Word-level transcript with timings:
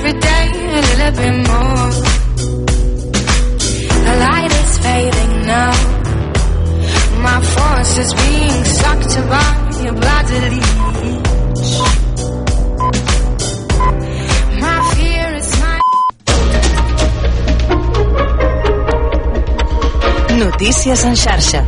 every 0.00 0.18
day 0.18 0.46
a 0.56 0.82
little 0.90 1.12
bit 1.20 1.34
more. 1.48 1.90
The 4.06 4.14
light 4.26 4.52
is 4.62 4.72
fading 4.84 5.34
now. 5.46 5.72
My 7.26 7.38
force 7.54 7.98
is 8.04 8.12
being 8.24 8.64
sucked 8.80 9.14
by 9.32 9.52
a 9.88 9.92
bloody 10.00 10.38
leech. 10.52 10.72
My 14.64 14.78
fear 14.94 15.26
is 15.40 15.50
my 15.60 15.78
Notícies 20.38 21.04
en 21.04 21.16
xarxa. 21.16 21.62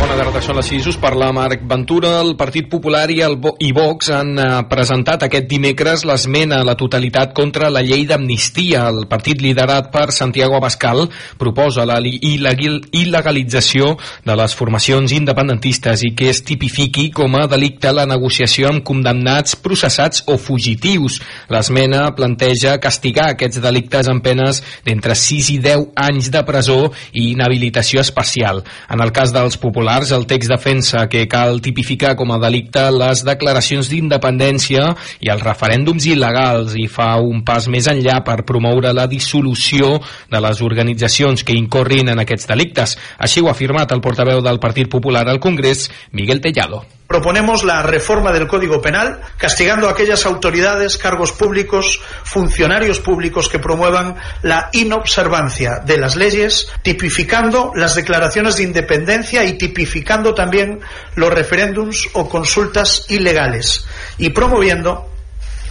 Bona 0.00 0.14
tarda, 0.16 0.40
són 0.40 0.56
les 0.56 0.68
6. 0.70 0.86
Us 0.94 0.96
parla 0.96 1.26
Marc 1.36 1.60
Ventura. 1.68 2.14
El 2.22 2.30
Partit 2.40 2.70
Popular 2.72 3.02
i, 3.12 3.18
el 3.20 3.34
Vo 3.36 3.50
i 3.60 3.68
Vox 3.76 4.08
han 4.16 4.30
eh, 4.40 4.44
presentat 4.70 5.26
aquest 5.26 5.44
dimecres 5.50 6.06
l'esmena 6.08 6.62
a 6.62 6.64
la 6.64 6.72
totalitat 6.80 7.34
contra 7.36 7.68
la 7.68 7.82
llei 7.84 8.06
d'amnistia. 8.08 8.86
El 8.88 9.04
partit 9.10 9.42
liderat 9.44 9.90
per 9.92 10.06
Santiago 10.16 10.56
Abascal 10.56 11.04
proposa 11.36 11.84
la 11.84 11.98
il·legalització 12.00 13.90
de 14.24 14.38
les 14.40 14.54
formacions 14.56 15.12
independentistes 15.12 16.06
i 16.08 16.14
que 16.16 16.30
es 16.32 16.40
tipifiqui 16.48 17.10
com 17.12 17.36
a 17.36 17.44
delicte 17.52 17.92
la 17.92 18.08
negociació 18.08 18.72
amb 18.72 18.80
condemnats, 18.80 19.58
processats 19.60 20.24
o 20.32 20.38
fugitius. 20.40 21.20
L'esmena 21.52 22.06
planteja 22.16 22.78
castigar 22.80 23.34
aquests 23.34 23.60
delictes 23.60 24.08
amb 24.08 24.24
penes 24.24 24.64
d'entre 24.88 25.12
6 25.26 25.52
i 25.58 25.60
10 25.68 25.86
anys 26.08 26.32
de 26.32 26.44
presó 26.48 26.80
i 27.12 27.34
inhabilitació 27.34 28.00
especial. 28.00 28.64
En 28.88 29.04
el 29.04 29.12
cas 29.12 29.36
dels 29.36 29.60
populars, 29.60 29.89
el 30.14 30.26
text 30.30 30.50
defensa 30.52 31.08
que 31.10 31.26
cal 31.28 31.58
tipificar 31.64 32.14
com 32.18 32.30
a 32.30 32.38
delicte 32.42 32.82
les 32.94 33.24
declaracions 33.26 33.90
d'independència 33.90 34.84
i 35.24 35.32
els 35.34 35.42
referèndums 35.42 36.06
il·legals 36.12 36.76
i 36.78 36.86
fa 36.86 37.10
un 37.18 37.42
pas 37.46 37.66
més 37.72 37.90
enllà 37.90 38.20
per 38.26 38.44
promoure 38.46 38.94
la 38.94 39.08
dissolució 39.10 39.96
de 40.30 40.44
les 40.46 40.62
organitzacions 40.62 41.42
que 41.42 41.58
incorrin 41.58 42.14
en 42.14 42.22
aquests 42.22 42.46
delictes. 42.52 42.96
Així 43.18 43.42
ho 43.42 43.50
ha 43.50 43.56
afirmat 43.58 43.90
el 43.90 44.04
portaveu 44.04 44.44
del 44.46 44.62
Partit 44.62 44.88
Popular 44.88 45.26
al 45.28 45.42
Congrés, 45.42 45.88
Miguel 46.12 46.40
Tellado. 46.40 46.99
Proponemos 47.10 47.64
la 47.64 47.82
reforma 47.82 48.30
del 48.30 48.46
Código 48.46 48.80
Penal, 48.80 49.20
castigando 49.36 49.88
a 49.88 49.90
aquellas 49.90 50.26
autoridades, 50.26 50.96
cargos 50.96 51.32
públicos, 51.32 52.00
funcionarios 52.22 53.00
públicos 53.00 53.48
que 53.48 53.58
promuevan 53.58 54.14
la 54.42 54.70
inobservancia 54.72 55.80
de 55.84 55.98
las 55.98 56.14
leyes, 56.14 56.68
tipificando 56.82 57.72
las 57.74 57.96
declaraciones 57.96 58.58
de 58.58 58.62
independencia 58.62 59.42
y 59.42 59.58
tipificando 59.58 60.34
también 60.34 60.78
los 61.16 61.34
referéndums 61.34 62.08
o 62.12 62.28
consultas 62.28 63.06
ilegales 63.08 63.84
y 64.16 64.30
promoviendo 64.30 65.10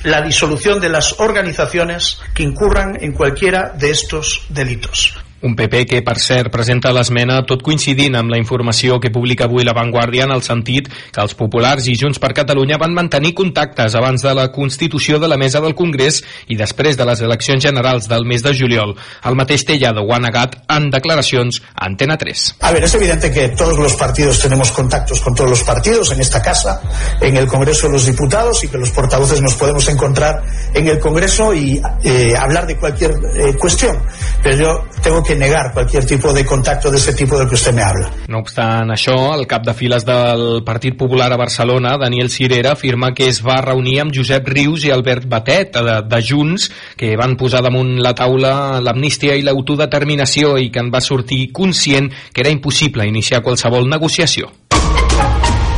la 0.03 0.22
disolución 0.22 0.81
de 0.81 0.90
las 0.90 1.22
organizaciones 1.22 2.20
que 2.34 2.44
incurran 2.44 2.98
en 3.00 3.14
cualquiera 3.14 3.72
de 3.78 3.92
estos 3.92 4.46
delitos. 4.50 5.18
Un 5.42 5.56
PP 5.56 5.86
que, 5.88 6.02
per 6.04 6.18
cert, 6.20 6.50
presenta 6.52 6.92
l'esmena 6.92 7.38
tot 7.48 7.62
coincidint 7.64 8.18
amb 8.20 8.32
la 8.34 8.40
informació 8.42 8.98
que 9.00 9.12
publica 9.14 9.46
avui 9.48 9.64
La 9.64 9.76
Vanguardia 9.78 10.26
en 10.28 10.34
el 10.36 10.44
sentit 10.44 10.90
que 10.90 11.22
els 11.23 11.36
populars 11.40 11.88
i 11.88 11.96
Junts 11.96 12.20
per 12.20 12.34
Catalunya 12.36 12.80
van 12.81 12.96
mantenir 12.96 13.31
contactes 13.38 13.96
abans 13.96 14.26
de 14.26 14.34
la 14.36 14.50
constitució 14.52 15.20
de 15.20 15.30
la 15.31 15.38
mesa 15.40 15.62
del 15.64 15.78
Congrés 15.80 16.20
i 16.52 16.58
després 16.59 17.00
de 17.00 17.08
les 17.08 17.23
eleccions 17.23 17.64
generals 17.64 18.09
del 18.12 18.28
mes 18.28 18.44
de 18.44 18.54
juliol. 18.56 18.96
El 19.23 19.40
mateix 19.40 19.64
Tellado 19.64 20.04
ho 20.04 20.12
ha 20.14 20.20
negat 20.20 20.58
en 20.76 20.90
declaracions 20.92 21.62
a 21.72 21.88
Antena 21.88 22.18
3. 22.20 22.44
A 22.59 22.74
ver, 22.74 22.84
es 22.84 22.96
evidente 22.96 23.31
que 23.31 23.48
todos 23.56 23.80
los 23.80 23.96
partidos 23.96 24.42
tenemos 24.42 24.72
contactos 24.72 25.22
con 25.22 25.36
todos 25.36 25.50
los 25.50 25.64
partidos 25.64 26.12
en 26.12 26.20
esta 26.20 26.42
casa, 26.42 26.81
en 27.22 27.38
el 27.38 27.48
Congreso 27.48 27.88
de 27.88 27.94
los 27.94 28.06
Diputados 28.06 28.64
y 28.66 28.68
que 28.68 28.78
los 28.78 28.92
portavoces 28.92 29.42
nos 29.42 29.56
podemos 29.56 29.88
encontrar 29.88 30.44
en 30.74 30.88
el 30.88 31.00
Congreso 31.00 31.53
y 31.53 31.81
eh, 32.03 32.34
hablar 32.38 32.68
de 32.68 32.76
cualquier 32.76 33.12
eh, 33.12 33.53
cuestión. 33.58 33.98
Pero 34.44 34.58
yo 34.58 34.86
tengo 35.02 35.24
que 35.24 35.28
negar 35.35 35.73
cualquier 35.73 36.05
tipo 36.05 36.33
de 36.33 36.45
contacto 36.45 36.91
de 36.91 36.97
ese 36.97 37.13
tipo 37.13 37.38
del 37.38 37.47
que 37.47 37.55
usted 37.55 37.73
me 37.73 37.81
habla. 37.81 38.09
No 38.27 38.39
obstant 38.39 38.91
això, 38.94 39.16
el 39.35 39.47
cap 39.47 39.66
de 39.66 39.73
files 39.73 40.06
del 40.06 40.63
Partit 40.66 40.97
Popular 40.97 41.31
a 41.34 41.38
Barcelona, 41.38 41.97
Daniel 41.97 42.29
Cirera, 42.29 42.73
afirma 42.73 43.13
que 43.13 43.28
es 43.28 43.41
va 43.45 43.59
reunir 43.62 44.00
amb 44.01 44.16
Josep 44.16 44.47
Rius 44.47 44.85
i 44.85 44.94
Albert 44.95 45.28
Batet, 45.29 45.75
de, 45.75 46.00
de 46.07 46.22
Junts, 46.25 46.69
que 46.97 47.16
van 47.19 47.35
posar 47.38 47.63
damunt 47.66 47.97
la 48.03 48.16
taula 48.16 48.79
l'amnistia 48.84 49.35
i 49.35 49.45
l'autodeterminació 49.45 50.57
i 50.57 50.69
que 50.69 50.84
en 50.84 50.94
va 50.94 51.01
sortir 51.01 51.50
conscient 51.51 52.12
que 52.34 52.41
era 52.45 52.53
impossible 52.53 53.07
iniciar 53.07 53.44
qualsevol 53.44 53.89
negociació. 53.89 54.51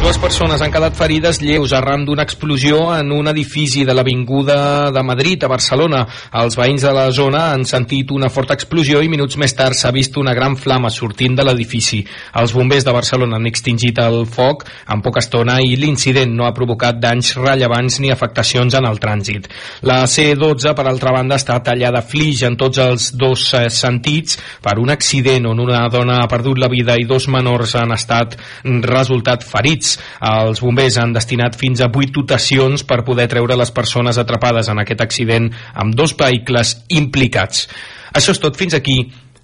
Dues 0.02 0.18
persones 0.18 0.64
han 0.66 0.72
quedat 0.74 0.96
ferides 0.98 1.38
lleus 1.44 1.76
arran 1.78 2.02
d'una 2.08 2.24
explosió 2.26 2.88
en 2.96 3.12
un 3.14 3.28
edifici 3.30 3.84
de 3.86 3.94
l'Avinguda 3.94 4.90
de 4.90 5.02
Madrid, 5.06 5.44
a 5.46 5.50
Barcelona. 5.52 6.00
Els 6.42 6.56
veïns 6.58 6.82
de 6.82 6.94
la 6.98 7.04
zona 7.14 7.44
han 7.52 7.68
sentit 7.70 8.10
una 8.10 8.32
forta 8.34 8.56
explosió 8.58 9.04
i 9.06 9.12
minuts 9.14 9.38
més 9.38 9.54
tard 9.54 9.78
s'ha 9.78 9.92
vist 9.94 10.18
una 10.18 10.34
gran 10.34 10.56
flama 10.58 10.90
sortint 10.90 11.38
de 11.38 11.46
l'edifici. 11.46 12.00
Els 12.42 12.54
bombers 12.58 12.88
de 12.88 12.96
Barcelona 12.96 13.38
han 13.38 13.46
extingit 13.46 14.02
el 14.02 14.26
foc 14.26 14.66
en 14.90 15.04
poca 15.06 15.22
estona 15.22 15.60
i 15.62 15.78
l'incident 15.78 16.34
no 16.34 16.50
ha 16.50 16.56
provocat 16.58 16.98
danys 16.98 17.36
rellevants 17.38 18.00
ni 18.02 18.10
afectacions 18.10 18.80
en 18.82 18.90
el 18.90 18.98
trànsit. 19.06 19.52
La 19.86 20.00
C12, 20.10 20.74
per 20.74 20.88
altra 20.90 21.14
banda, 21.14 21.38
està 21.38 21.60
tallada 21.62 22.02
flix 22.02 22.42
en 22.50 22.58
tots 22.58 22.82
els 22.82 23.12
dos 23.14 23.46
eh, 23.54 23.68
sentits 23.70 24.42
per 24.66 24.80
un 24.82 24.90
accident 24.90 25.46
on 25.54 25.62
una 25.62 25.86
dona 25.94 26.24
ha 26.24 26.28
perdut 26.34 26.58
la 26.58 26.74
vida 26.74 26.98
i 26.98 27.06
dos 27.06 27.30
menors 27.30 27.78
han 27.78 27.94
estat 27.94 28.40
resultat 28.66 29.46
ferits. 29.46 29.91
Els 30.32 30.62
bombers 30.64 31.00
han 31.02 31.16
destinat 31.16 31.58
fins 31.60 31.82
a 31.82 31.90
8 31.90 32.14
dotacions 32.16 32.86
per 32.88 33.02
poder 33.08 33.28
treure 33.32 33.58
les 33.60 33.72
persones 33.72 34.20
atrapades 34.22 34.70
en 34.72 34.82
aquest 34.84 35.02
accident 35.02 35.52
amb 35.74 35.96
dos 35.96 36.16
vehicles 36.18 36.78
implicats. 36.90 37.68
Això 38.14 38.36
és 38.36 38.42
tot. 38.44 38.58
Fins 38.60 38.76
aquí 38.78 39.00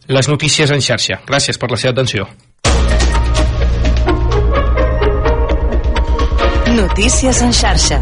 les 0.08 0.30
notícies 0.32 0.72
en 0.72 0.84
xarxa. 0.84 1.22
Gràcies 1.28 1.60
per 1.60 1.72
la 1.72 1.80
seva 1.80 1.96
atenció. 1.96 2.28
Notícies 6.78 7.42
en 7.42 7.54
xarxa. 7.54 8.02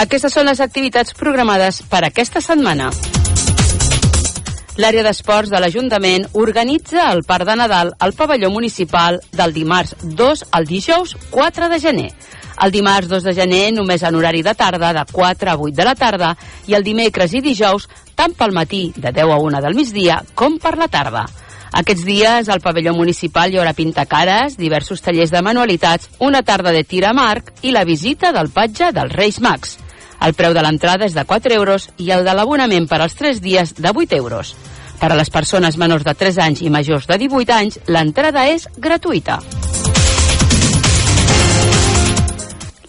Aquestes 0.00 0.32
són 0.32 0.46
les 0.48 0.60
activitats 0.64 1.12
programades 1.12 1.82
per 1.92 1.98
aquesta 2.06 2.40
setmana. 2.40 2.86
L'àrea 4.80 5.02
d'esports 5.04 5.50
de 5.52 5.58
l'Ajuntament 5.60 6.22
organitza 6.40 7.10
el 7.12 7.20
Parc 7.28 7.44
de 7.44 7.56
Nadal 7.60 7.90
al 7.98 8.14
pavelló 8.16 8.48
municipal 8.54 9.18
del 9.36 9.52
dimarts 9.52 9.92
2 10.00 10.46
al 10.56 10.64
dijous 10.64 11.12
4 11.34 11.68
de 11.68 11.80
gener. 11.82 12.06
El 12.64 12.72
dimarts 12.72 13.10
2 13.12 13.26
de 13.28 13.34
gener 13.36 13.66
només 13.76 14.00
en 14.00 14.16
horari 14.16 14.40
de 14.46 14.54
tarda 14.56 14.94
de 14.96 15.02
4 15.12 15.52
a 15.52 15.58
8 15.58 15.76
de 15.76 15.88
la 15.90 15.94
tarda 15.94 16.32
i 16.66 16.78
el 16.78 16.86
dimecres 16.86 17.36
i 17.36 17.44
dijous 17.44 17.90
tant 18.16 18.32
pel 18.32 18.56
matí 18.56 18.94
de 18.96 19.12
10 19.12 19.34
a 19.36 19.38
1 19.50 19.62
del 19.66 19.76
migdia 19.76 20.22
com 20.34 20.56
per 20.56 20.78
la 20.80 20.88
tarda. 20.88 21.26
Aquests 21.76 22.08
dies 22.08 22.48
al 22.48 22.64
pavelló 22.64 22.96
municipal 22.96 23.52
hi 23.52 23.60
haurà 23.60 23.76
pintacares, 23.76 24.56
diversos 24.56 25.04
tallers 25.04 25.30
de 25.30 25.44
manualitats, 25.44 26.08
una 26.24 26.40
tarda 26.40 26.72
de 26.72 26.86
tir 26.88 27.04
amb 27.04 27.20
arc 27.20 27.52
i 27.60 27.76
la 27.76 27.84
visita 27.84 28.32
del 28.32 28.48
patge 28.48 28.94
dels 28.96 29.12
Reis 29.12 29.44
Mags. 29.44 29.76
El 30.20 30.36
preu 30.36 30.52
de 30.56 30.62
l'entrada 30.64 31.08
és 31.08 31.16
de 31.16 31.24
4 31.24 31.56
euros 31.56 31.88
i 31.98 32.12
el 32.12 32.26
de 32.26 32.36
l'abonament 32.36 32.88
per 32.90 33.00
als 33.00 33.16
3 33.16 33.40
dies 33.40 33.74
de 33.78 33.94
8 33.94 34.20
euros. 34.20 34.54
Per 35.00 35.08
a 35.08 35.16
les 35.16 35.32
persones 35.32 35.80
menors 35.80 36.04
de 36.04 36.14
3 36.14 36.38
anys 36.44 36.60
i 36.60 36.70
majors 36.70 37.08
de 37.08 37.16
18 37.16 37.56
anys, 37.56 37.80
l'entrada 37.88 38.48
és 38.52 38.68
gratuïta. 38.76 39.40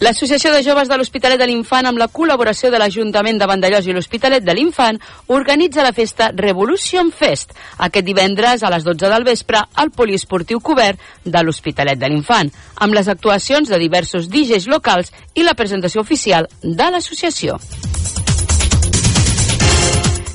L'Associació 0.01 0.49
de 0.49 0.63
Joves 0.65 0.89
de 0.89 0.95
l'Hospitalet 0.97 1.37
de 1.37 1.45
l'Infant, 1.45 1.85
amb 1.85 1.99
la 2.01 2.07
col·laboració 2.09 2.71
de 2.73 2.79
l'Ajuntament 2.81 3.37
de 3.37 3.45
Vandellós 3.45 3.85
i 3.85 3.93
l'Hospitalet 3.93 4.41
de 4.41 4.55
l'Infant, 4.57 4.97
organitza 5.29 5.85
la 5.85 5.91
festa 5.93 6.31
Revolution 6.33 7.11
Fest 7.13 7.53
aquest 7.85 8.07
divendres 8.07 8.65
a 8.65 8.71
les 8.73 8.87
12 8.87 9.11
del 9.13 9.27
vespre 9.29 9.61
al 9.61 9.93
poliesportiu 9.93 10.57
cobert 10.57 10.97
de 11.21 11.43
l'Hospitalet 11.45 12.01
de 12.01 12.09
l'Infant, 12.09 12.49
amb 12.81 12.97
les 12.97 13.13
actuacions 13.13 13.69
de 13.69 13.77
diversos 13.77 14.25
DJs 14.25 14.65
locals 14.73 15.13
i 15.35 15.45
la 15.45 15.53
presentació 15.53 16.01
oficial 16.01 16.49
de 16.63 16.89
l'associació. 16.89 17.61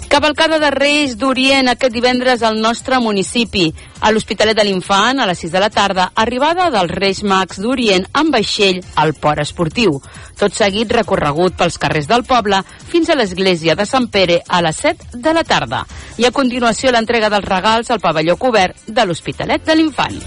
Cavalcada 0.09 0.61
de 0.63 0.71
Reis 0.71 1.17
d'Orient 1.19 1.67
aquest 1.69 1.93
divendres 1.93 2.43
al 2.47 2.61
nostre 2.63 3.01
municipi. 3.03 3.67
A 4.01 4.13
l'Hospitalet 4.13 4.57
de 4.57 4.65
l'Infant, 4.65 5.19
a 5.19 5.27
les 5.27 5.41
6 5.43 5.53
de 5.53 5.61
la 5.61 5.71
tarda, 5.71 6.11
arribada 6.15 6.69
dels 6.71 6.95
Reis 6.95 7.23
Mags 7.27 7.59
d'Orient 7.61 8.07
amb 8.15 8.33
vaixell 8.35 8.81
al 8.95 9.15
port 9.19 9.43
esportiu. 9.43 9.99
Tot 10.39 10.55
seguit 10.55 10.93
recorregut 10.95 11.59
pels 11.59 11.79
carrers 11.83 12.07
del 12.07 12.25
poble 12.25 12.63
fins 12.89 13.11
a 13.11 13.19
l'església 13.19 13.75
de 13.75 13.87
Sant 13.87 14.07
Pere 14.09 14.41
a 14.47 14.63
les 14.63 14.83
7 14.87 15.19
de 15.27 15.35
la 15.35 15.45
tarda. 15.45 15.85
I 16.17 16.29
a 16.29 16.33
continuació 16.33 16.95
l'entrega 16.95 17.31
dels 17.33 17.51
regals 17.51 17.91
al 17.91 18.01
pavelló 18.01 18.39
cobert 18.39 18.87
de 18.87 19.05
l'Hospitalet 19.05 19.67
de 19.67 19.75
l'Infant. 19.75 20.21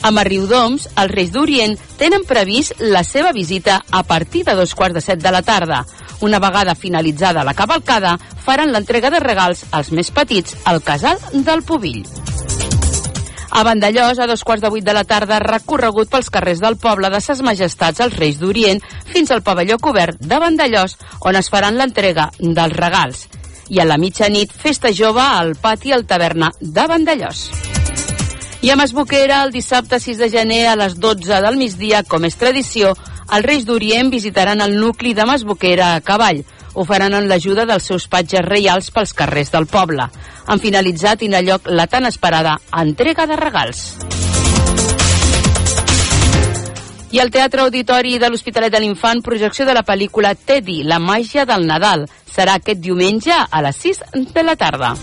A 0.00 0.10
Riudoms, 0.24 0.86
els 0.96 1.12
Reis 1.12 1.30
d'Orient 1.30 1.74
tenen 2.00 2.22
previst 2.24 2.80
la 2.80 3.02
seva 3.04 3.34
visita 3.36 3.82
a 3.90 4.02
partir 4.02 4.46
de 4.46 4.54
dos 4.56 4.72
quarts 4.74 4.96
de 4.96 5.02
set 5.04 5.20
de 5.20 5.30
la 5.30 5.42
tarda. 5.42 5.84
Una 6.20 6.38
vegada 6.38 6.74
finalitzada 6.74 7.44
la 7.44 7.54
cavalcada, 7.54 8.18
faran 8.44 8.72
l'entrega 8.74 9.10
de 9.10 9.20
regals 9.20 9.64
als 9.72 9.90
més 9.90 10.10
petits 10.12 10.56
al 10.64 10.82
casal 10.84 11.18
del 11.32 11.62
Pubill. 11.64 12.04
A 13.50 13.64
Vandellós, 13.64 14.20
a 14.20 14.28
dos 14.30 14.44
quarts 14.44 14.62
de 14.62 14.68
vuit 14.70 14.84
de 14.84 14.92
la 14.94 15.02
tarda, 15.02 15.40
recorregut 15.42 16.10
pels 16.10 16.30
carrers 16.30 16.60
del 16.62 16.76
poble 16.78 17.10
de 17.10 17.18
Ses 17.20 17.40
Majestats 17.42 18.00
als 18.04 18.14
Reis 18.14 18.38
d'Orient 18.38 18.78
fins 19.10 19.32
al 19.34 19.42
pavelló 19.42 19.78
cobert 19.82 20.20
de 20.22 20.38
Vandellós, 20.38 20.94
on 21.26 21.36
es 21.40 21.50
faran 21.50 21.80
l'entrega 21.80 22.28
dels 22.38 22.76
regals. 22.76 23.26
I 23.70 23.80
a 23.82 23.88
la 23.88 23.98
mitjanit, 23.98 24.52
festa 24.52 24.92
jove 24.94 25.22
al 25.24 25.56
pati 25.58 25.90
al 25.92 26.06
taverna 26.06 26.52
de 26.60 26.86
Vandellós. 26.86 27.48
I 28.62 28.70
a 28.70 28.76
Masboquera, 28.76 29.42
el 29.42 29.54
dissabte 29.54 29.98
6 29.98 30.18
de 30.20 30.28
gener 30.30 30.66
a 30.68 30.76
les 30.76 30.98
12 31.00 31.40
del 31.42 31.56
migdia, 31.56 32.04
com 32.04 32.26
és 32.28 32.36
tradició, 32.36 32.94
els 33.30 33.46
Reis 33.46 33.64
d'Orient 33.66 34.10
visitaran 34.10 34.60
el 34.60 34.74
nucli 34.80 35.14
de 35.14 35.24
Masboquera 35.26 35.94
a 35.94 36.00
cavall. 36.02 36.42
Ho 36.74 36.84
faran 36.86 37.14
en 37.14 37.28
l'ajuda 37.30 37.66
dels 37.66 37.86
seus 37.86 38.06
patges 38.10 38.42
reials 38.46 38.90
pels 38.94 39.14
carrers 39.14 39.52
del 39.54 39.66
poble. 39.70 40.06
Han 40.46 40.62
finalitzat 40.62 41.22
i 41.22 41.28
lloc 41.28 41.66
la 41.66 41.86
tan 41.86 42.06
esperada 42.06 42.58
entrega 42.72 43.26
de 43.26 43.36
regals. 43.36 43.96
I 47.10 47.18
al 47.18 47.30
Teatre 47.30 47.62
Auditori 47.62 48.18
de 48.18 48.28
l'Hospitalet 48.30 48.70
de 48.72 48.80
l'Infant, 48.80 49.22
projecció 49.22 49.66
de 49.66 49.74
la 49.74 49.82
pel·lícula 49.82 50.34
Teddy, 50.34 50.84
la 50.84 50.98
màgia 50.98 51.44
del 51.44 51.66
Nadal. 51.66 52.06
Serà 52.26 52.54
aquest 52.58 52.78
diumenge 52.78 53.34
a 53.34 53.62
les 53.62 53.76
6 53.76 54.04
de 54.34 54.46
la 54.46 54.54
tarda. 54.54 54.94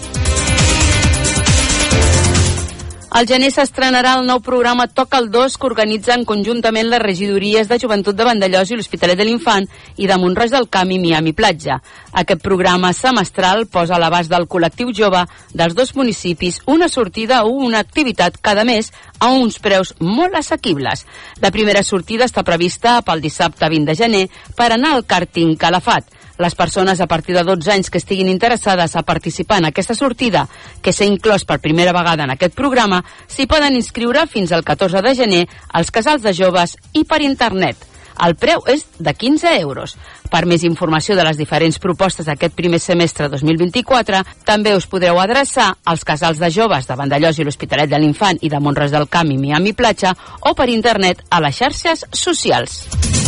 Al 3.09 3.23
gener 3.23 3.47
s'estrenarà 3.55 4.17
el 4.17 4.25
nou 4.27 4.41
programa 4.43 4.85
Toca 4.91 5.21
el 5.21 5.29
2 5.31 5.53
que 5.55 5.67
organitzen 5.69 6.25
conjuntament 6.27 6.89
les 6.91 6.99
regidories 6.99 7.69
de 7.69 7.77
Joventut 7.79 8.17
de 8.17 8.25
Vandellós 8.27 8.67
i 8.67 8.75
l'Hospitalet 8.75 9.15
de 9.15 9.23
l'Infant 9.23 9.63
i 9.95 10.09
de 10.09 10.17
Montroig 10.19 10.51
del 10.51 10.67
Camp 10.67 10.91
i 10.91 10.99
Miami 10.99 11.31
Platja. 11.31 11.77
Aquest 12.11 12.43
programa 12.43 12.91
semestral 12.91 13.63
posa 13.71 13.95
a 13.95 14.01
l'abast 14.03 14.29
del 14.29 14.49
col·lectiu 14.51 14.91
jove 14.91 15.23
dels 15.55 15.77
dos 15.77 15.95
municipis 15.95 16.59
una 16.67 16.91
sortida 16.91 17.45
o 17.45 17.55
una 17.69 17.79
activitat 17.79 18.41
cada 18.43 18.67
mes 18.67 18.91
a 19.19 19.31
uns 19.31 19.61
preus 19.63 19.95
molt 20.03 20.35
assequibles. 20.35 21.07
La 21.39 21.51
primera 21.55 21.87
sortida 21.87 22.27
està 22.27 22.43
prevista 22.43 22.99
pel 23.07 23.23
dissabte 23.23 23.71
20 23.71 23.87
de 23.87 23.99
gener 24.03 24.25
per 24.59 24.73
anar 24.73 24.97
al 24.97 25.07
càrting 25.07 25.55
Calafat. 25.55 26.16
Les 26.37 26.55
persones 26.55 27.01
a 27.01 27.07
partir 27.07 27.35
de 27.35 27.43
12 27.43 27.71
anys 27.73 27.89
que 27.89 27.97
estiguin 27.97 28.29
interessades 28.29 28.95
a 28.95 29.03
participar 29.03 29.59
en 29.59 29.69
aquesta 29.71 29.95
sortida, 29.97 30.47
que 30.81 30.93
s'ha 30.93 31.09
inclòs 31.09 31.45
per 31.49 31.59
primera 31.63 31.95
vegada 31.95 32.27
en 32.27 32.35
aquest 32.35 32.55
programa, 32.55 33.03
s'hi 33.27 33.47
poden 33.49 33.75
inscriure 33.75 34.27
fins 34.27 34.51
al 34.51 34.63
14 34.63 35.01
de 35.01 35.15
gener 35.15 35.43
als 35.73 35.91
casals 35.91 36.21
de 36.21 36.33
joves 36.33 36.77
i 36.93 37.05
per 37.05 37.21
internet. 37.25 37.77
El 38.25 38.33
preu 38.35 38.63
és 38.65 38.85
de 38.97 39.13
15 39.13 39.51
euros. 39.61 39.95
Per 40.31 40.43
més 40.49 40.63
informació 40.65 41.15
de 41.15 41.25
les 41.27 41.37
diferents 41.37 41.77
propostes 41.79 42.25
d'aquest 42.25 42.55
primer 42.57 42.79
semestre 42.81 43.29
2024, 43.29 44.23
també 44.47 44.73
us 44.75 44.89
podreu 44.89 45.21
adreçar 45.21 45.69
als 45.85 46.03
casals 46.03 46.41
de 46.41 46.49
joves 46.49 46.89
de 46.89 46.97
Vandellós 46.97 47.37
i 47.37 47.45
l'Hospitalet 47.45 47.93
de 47.93 48.01
l'Infant 48.01 48.41
i 48.41 48.49
de 48.49 48.59
Montres 48.59 48.91
del 48.91 49.07
Camp 49.07 49.31
i 49.31 49.37
Miami 49.37 49.73
Platja 49.77 50.15
o 50.41 50.55
per 50.57 50.69
internet 50.73 51.23
a 51.29 51.41
les 51.45 51.61
xarxes 51.61 52.05
socials. 52.11 53.26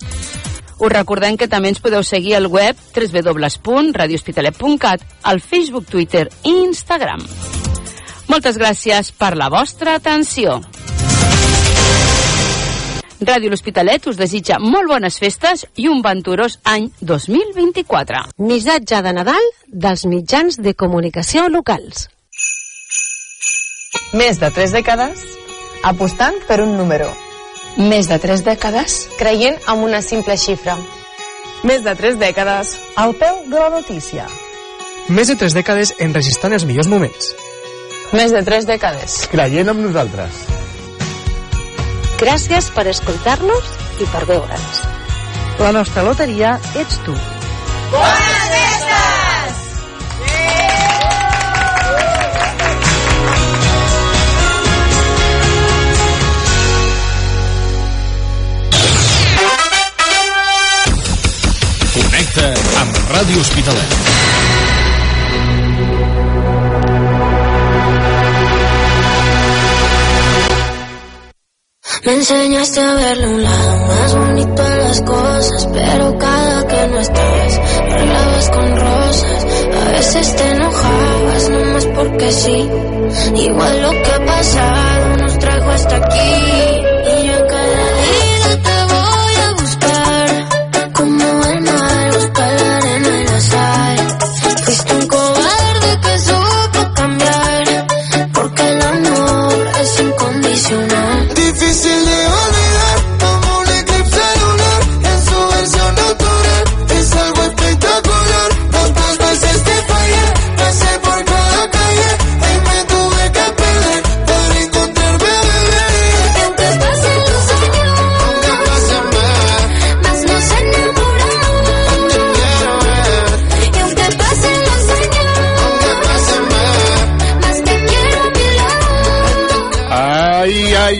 Us 0.80 0.92
recordem 0.96 1.36
que 1.36 1.52
també 1.52 1.68
ens 1.74 1.82
podeu 1.84 2.04
seguir 2.08 2.36
al 2.36 2.48
web 2.48 2.76
www.radiohospitalet.cat, 2.96 5.02
al 5.24 5.40
Facebook, 5.44 5.86
Twitter 5.92 6.30
i 6.48 6.64
Instagram. 6.64 7.20
Moltes 8.30 8.60
gràcies 8.62 9.10
per 9.18 9.34
la 9.38 9.50
vostra 9.50 9.96
atenció. 9.98 10.60
Ràdio 13.20 13.50
L'Hospitalet 13.52 14.06
us 14.08 14.20
desitja 14.20 14.60
molt 14.62 14.88
bones 14.88 15.18
festes 15.20 15.66
i 15.76 15.90
un 15.92 16.04
venturós 16.06 16.60
any 16.64 16.88
2024. 17.02 18.22
Missatge 18.46 19.02
de 19.04 19.14
Nadal 19.18 19.50
dels 19.68 20.06
mitjans 20.08 20.60
de 20.62 20.76
comunicació 20.78 21.50
locals. 21.50 22.06
Més 24.14 24.40
de 24.40 24.54
tres 24.54 24.72
dècades 24.78 25.26
apostant 25.84 26.38
per 26.48 26.62
un 26.64 26.78
número. 26.78 27.10
Més 27.82 28.08
de 28.14 28.22
tres 28.22 28.46
dècades 28.46 29.02
creient 29.18 29.60
en 29.68 29.84
una 29.90 30.06
simple 30.06 30.38
xifra. 30.38 30.78
Més 31.66 31.84
de 31.84 31.98
tres 31.98 32.22
dècades 32.22 32.78
al 32.96 33.18
peu 33.20 33.44
de 33.50 33.60
la 33.60 33.70
notícia. 33.74 34.30
Més 35.10 35.28
de 35.28 35.36
tres 35.36 35.58
dècades 35.58 35.98
enregistrant 36.00 36.54
els 36.54 36.70
millors 36.70 36.88
moments. 36.88 37.34
Més 38.10 38.32
de 38.34 38.40
tres 38.42 38.66
dècades. 38.66 39.20
Creient 39.30 39.70
en 39.70 39.84
nosaltres. 39.86 40.38
Gràcies 42.18 42.70
per 42.74 42.88
escoltar-nos 42.90 43.68
i 44.02 44.08
per 44.10 44.24
veure'ns. 44.26 44.80
La 45.62 45.70
nostra 45.76 46.02
loteria 46.08 46.56
ets 46.80 46.98
tu. 47.06 47.14
Bones 47.94 48.48
festes! 48.56 49.62
Connecta 61.94 62.52
amb 62.82 63.02
Ràdio 63.14 63.46
Hospitalet. 63.46 64.39
Me 72.06 72.14
enseñaste 72.14 72.80
a 72.80 72.94
verle 72.94 73.28
un 73.28 73.44
lado 73.44 73.88
más 73.88 74.16
bonito 74.16 74.64
a 74.64 74.76
las 74.78 75.02
cosas, 75.02 75.70
pero 75.74 76.18
cada 76.18 76.66
que 76.66 76.88
no 76.88 77.00
estabas, 77.00 77.60
me 77.90 78.50
con 78.50 78.80
rosas. 78.80 79.46
A 79.76 79.92
veces 79.92 80.36
te 80.38 80.50
enojabas, 80.52 81.50
nomás 81.50 81.86
porque 81.88 82.32
sí. 82.32 82.70
Igual 83.36 83.82
lo 83.82 83.92
que 83.92 84.12
ha 84.12 84.26
pasado 84.26 85.18
nos 85.18 85.40
trajo 85.40 85.70
hasta 85.72 85.96
aquí. 85.98 86.69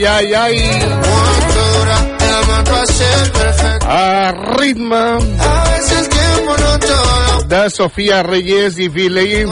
Ai, 0.06 0.34
ai, 0.34 0.34
ai. 0.34 0.90
A 3.86 4.32
ritme 4.58 5.04
de 7.48 7.70
Sofia 7.70 8.22
Reyes 8.24 8.78
i 8.78 8.88
Viley 8.88 9.46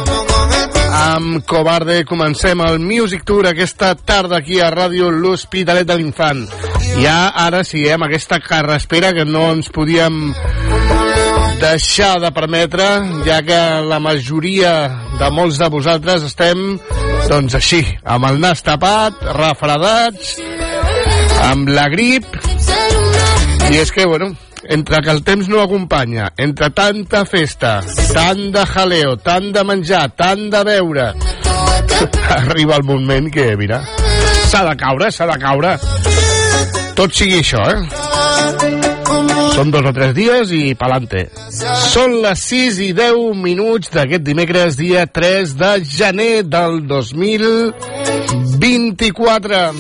amb 0.98 1.44
Cobarde 1.46 2.04
comencem 2.06 2.62
el 2.62 2.80
Music 2.80 3.26
Tour 3.26 3.48
aquesta 3.50 3.96
tarda 3.96 4.38
aquí 4.38 4.60
a 4.62 4.70
Ràdio 4.72 5.10
L'Hospitalet 5.12 5.88
de 5.88 5.98
l'Infant 5.98 6.46
Ja 7.02 7.34
ara 7.36 7.64
sí, 7.66 7.84
eh, 7.86 7.94
amb 7.94 8.08
aquesta 8.08 8.40
carrespera 8.40 9.14
que 9.14 9.26
no 9.26 9.50
ens 9.52 9.70
podíem 9.74 10.32
deixar 11.60 12.20
de 12.22 12.32
permetre, 12.32 12.86
ja 13.26 13.42
que 13.46 13.60
la 13.86 14.00
majoria 14.00 14.74
de 15.20 15.30
molts 15.34 15.60
de 15.62 15.70
vosaltres 15.74 16.26
estem, 16.28 16.78
doncs 17.28 17.58
així, 17.58 17.82
amb 18.06 18.28
el 18.30 18.40
nas 18.42 18.62
tapat, 18.66 19.18
refredats, 19.38 20.36
amb 21.50 21.70
la 21.74 21.88
grip, 21.94 22.28
i 23.72 23.82
és 23.82 23.92
que, 23.92 24.06
bueno, 24.06 24.32
entre 24.70 25.02
que 25.04 25.14
el 25.14 25.24
temps 25.28 25.50
no 25.50 25.62
acompanya, 25.64 26.32
entre 26.38 26.70
tanta 26.76 27.24
festa, 27.26 27.80
tant 28.14 28.48
de 28.54 28.66
jaleo, 28.74 29.16
tant 29.18 29.52
de 29.56 29.64
menjar, 29.68 30.08
tant 30.18 30.48
de 30.54 30.64
beure, 30.68 31.08
arriba 32.40 32.78
el 32.78 32.86
moment 32.88 33.32
que, 33.34 33.56
mira, 33.58 33.82
s'ha 34.48 34.66
de 34.70 34.76
caure, 34.80 35.12
s'ha 35.12 35.30
de 35.30 35.40
caure. 35.42 35.78
Tot 36.98 37.14
sigui 37.14 37.42
això, 37.44 37.66
eh? 37.74 38.87
Són 39.58 39.72
dos 39.74 39.82
o 39.90 39.92
tres 39.96 40.12
dies 40.14 40.52
i 40.54 40.78
pa'lante. 40.78 41.34
Són 41.90 42.22
les 42.22 42.38
6 42.46 42.78
i 42.86 42.94
10 42.94 43.34
minuts 43.42 43.90
d'aquest 43.90 44.22
dimecres, 44.22 44.78
dia 44.78 45.10
3 45.10 45.58
de 45.58 45.82
gener 45.82 46.46
del 46.46 46.86
2024. 46.86 49.74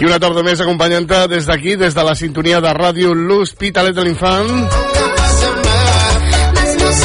I 0.00 0.08
una 0.08 0.16
tarda 0.16 0.40
més 0.40 0.56
acompanyant-te 0.64 1.36
des 1.36 1.44
d'aquí, 1.44 1.76
des 1.76 1.92
de 1.92 2.00
la 2.08 2.16
sintonia 2.16 2.64
de 2.64 2.72
ràdio 2.72 3.12
L'Hospitalet 3.12 3.92
de 3.92 4.08
l'Infant. 4.08 4.88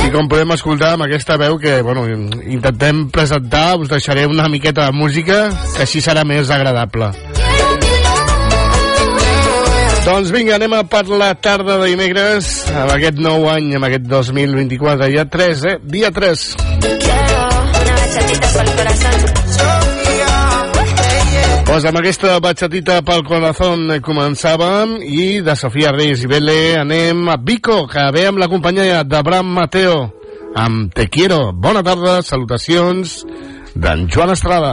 I 0.05 0.11
com 0.13 0.27
podem 0.29 0.53
escoltar 0.53 0.91
amb 0.93 1.07
aquesta 1.07 1.37
veu 1.41 1.57
que, 1.57 1.79
bueno, 1.81 2.03
intentem 2.45 3.07
presentar, 3.09 3.75
us 3.81 3.89
deixaré 3.89 4.27
una 4.29 4.45
miqueta 4.47 4.85
de 4.85 4.93
música, 4.93 5.49
que 5.73 5.81
així 5.87 6.01
serà 6.05 6.21
més 6.27 6.51
agradable. 6.53 7.09
Doncs 10.05 10.29
vinga, 10.29 10.59
anem 10.59 10.75
a 10.77 10.83
per 10.85 11.07
la 11.09 11.31
tarda 11.33 11.79
de 11.81 11.87
dimecres, 11.89 12.51
amb 12.69 12.93
aquest 12.93 13.17
nou 13.17 13.49
any, 13.49 13.71
amb 13.79 13.87
aquest 13.89 14.05
2024, 14.11 15.09
ja 15.15 15.25
3, 15.25 15.65
eh? 15.71 15.75
Dia 15.81 16.13
3. 16.13 16.45
Quiero 16.85 17.41
una 17.81 17.97
bachatita 18.03 18.53
pel 18.59 18.71
corazón 18.77 19.44
pues 21.75 21.89
amb 21.89 21.97
aquesta 21.99 22.37
batxatita 22.39 23.01
pel 23.03 23.25
corazón 23.27 23.89
començàvem 24.05 24.93
i 25.03 25.41
de 25.43 25.57
Sofia 25.59 25.89
Reis 25.91 26.21
i 26.23 26.29
Bele 26.31 26.55
anem 26.79 27.27
a 27.27 27.35
Vico, 27.35 27.81
que 27.91 28.05
ve 28.15 28.23
amb 28.29 28.39
la 28.39 28.47
companyia 28.47 29.01
d'Abraham 29.03 29.49
Mateo 29.57 29.97
amb 30.55 30.93
Te 30.95 31.09
Quiero. 31.11 31.49
Bona 31.51 31.83
tarda, 31.83 32.21
salutacions 32.23 33.17
d'en 33.75 34.07
Joan 34.07 34.31
Estrada. 34.37 34.71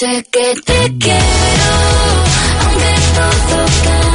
Sé 0.00 0.24
que 0.30 0.54
te 0.64 0.98
quiero, 0.98 1.70
aunque 2.62 2.94
todo 3.14 3.66
cambie, 3.84 4.09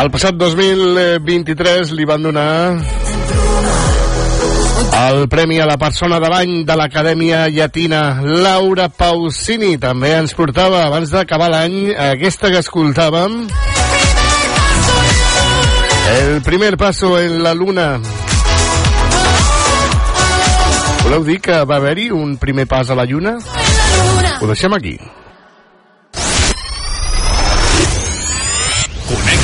El 0.00 0.08
passat 0.08 0.32
2023 0.40 1.90
li 1.92 2.06
van 2.08 2.22
donar 2.24 2.52
el 5.00 5.26
premi 5.28 5.58
a 5.60 5.66
la 5.68 5.76
persona 5.76 6.16
de 6.22 6.30
l'any 6.32 6.54
de 6.64 6.76
l'Acadèmia 6.76 7.42
Llatina, 7.52 8.00
Laura 8.24 8.88
Pausini. 8.88 9.74
També 9.82 10.14
ens 10.16 10.32
portava, 10.38 10.86
abans 10.86 11.12
d'acabar 11.12 11.50
l'any, 11.52 11.92
aquesta 12.06 12.48
que 12.48 12.64
escoltàvem, 12.64 13.44
El 16.10 16.40
primer 16.42 16.76
paso 16.76 17.18
en 17.20 17.42
la 17.44 17.52
luna. 17.54 18.00
Voleu 21.04 21.24
dir 21.28 21.40
que 21.44 21.60
va 21.64 21.76
haver-hi 21.76 22.10
un 22.10 22.36
primer 22.40 22.66
pas 22.66 22.90
a 22.90 22.96
la 22.98 23.04
lluna? 23.04 23.36
Ho 24.40 24.48
deixem 24.48 24.74
aquí. 24.74 24.98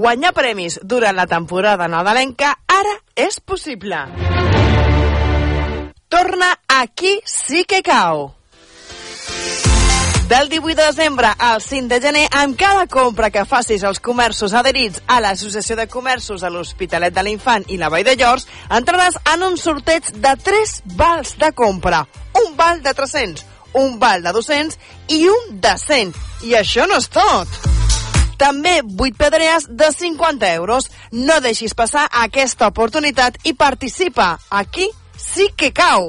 Guanyar 0.00 0.30
premis 0.32 0.78
durant 0.80 1.12
la 1.12 1.26
temporada 1.28 1.84
nadalenca 1.92 2.54
ara 2.72 2.92
és 3.12 3.36
possible. 3.44 3.98
Torna 6.08 6.54
Aquí 6.72 7.18
sí 7.28 7.66
que 7.68 7.82
cau. 7.84 8.30
Del 10.30 10.48
18 10.48 10.76
de 10.78 10.86
desembre 10.86 11.32
al 11.36 11.60
5 11.60 11.88
de 11.90 11.98
gener, 12.00 12.22
amb 12.32 12.56
cada 12.56 12.86
compra 12.86 13.28
que 13.34 13.44
facis 13.44 13.84
als 13.84 14.00
comerços 14.00 14.54
adherits 14.54 15.02
a 15.06 15.18
l'Associació 15.20 15.76
de 15.76 15.88
Comerços 15.90 16.40
de 16.40 16.50
l'Hospitalet 16.54 17.12
de 17.12 17.24
l'Infant 17.26 17.66
i 17.68 17.76
la 17.76 17.90
Vall 17.92 18.06
de 18.06 18.14
Llors, 18.16 18.46
entraràs 18.70 19.18
en 19.34 19.44
un 19.50 19.58
sorteig 19.60 20.14
de 20.14 20.32
3 20.46 20.76
vals 20.96 21.34
de 21.42 21.52
compra. 21.52 22.06
Un 22.46 22.56
val 22.56 22.80
de 22.80 22.94
300, 22.94 23.44
un 23.74 23.98
val 23.98 24.24
de 24.24 24.32
200 24.32 24.80
i 25.18 25.26
un 25.28 25.60
de 25.60 25.76
100. 25.76 26.16
I 26.48 26.56
això 26.62 26.88
no 26.88 27.02
és 27.02 27.10
tot. 27.12 27.79
També 28.40 28.80
8 28.80 29.18
pedrees 29.20 29.66
de 29.68 29.90
50 29.92 30.48
euros. 30.54 30.88
No 31.12 31.40
deixis 31.44 31.74
passar 31.76 32.06
aquesta 32.22 32.70
oportunitat 32.72 33.36
i 33.44 33.52
participa. 33.52 34.38
Aquí 34.48 34.88
sí 35.20 35.50
que 35.56 35.74
cau. 35.76 36.08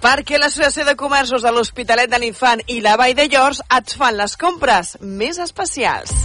Perquè 0.00 0.40
l'Associació 0.40 0.86
de 0.88 0.96
Comerços 0.96 1.44
de 1.44 1.52
l'Hospitalet 1.52 2.08
de 2.08 2.20
l'Infant 2.22 2.64
i 2.72 2.80
la 2.80 2.96
Vall 2.96 3.16
de 3.18 3.28
Llors 3.28 3.60
et 3.76 3.92
fan 3.92 4.16
les 4.16 4.38
compres 4.40 4.96
més 5.02 5.40
especials. 5.42 6.16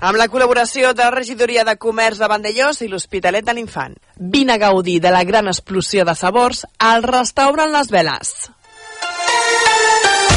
Amb 0.00 0.16
la 0.16 0.28
col·laboració 0.32 0.92
de 0.92 1.04
la 1.06 1.16
Regidoria 1.16 1.64
de 1.64 1.76
Comerç 1.80 2.20
de 2.20 2.28
Vandellós 2.28 2.84
i 2.84 2.88
l'Hospitalet 2.88 3.44
de 3.48 3.56
l'Infant. 3.56 3.96
Vine 4.16 4.56
a 4.56 4.60
gaudir 4.60 5.00
de 5.00 5.12
la 5.12 5.24
gran 5.24 5.48
explosió 5.48 6.04
de 6.04 6.16
sabors 6.16 6.66
al 6.78 7.04
restaurant 7.04 7.72
Les 7.72 7.92
Veles 7.92 8.50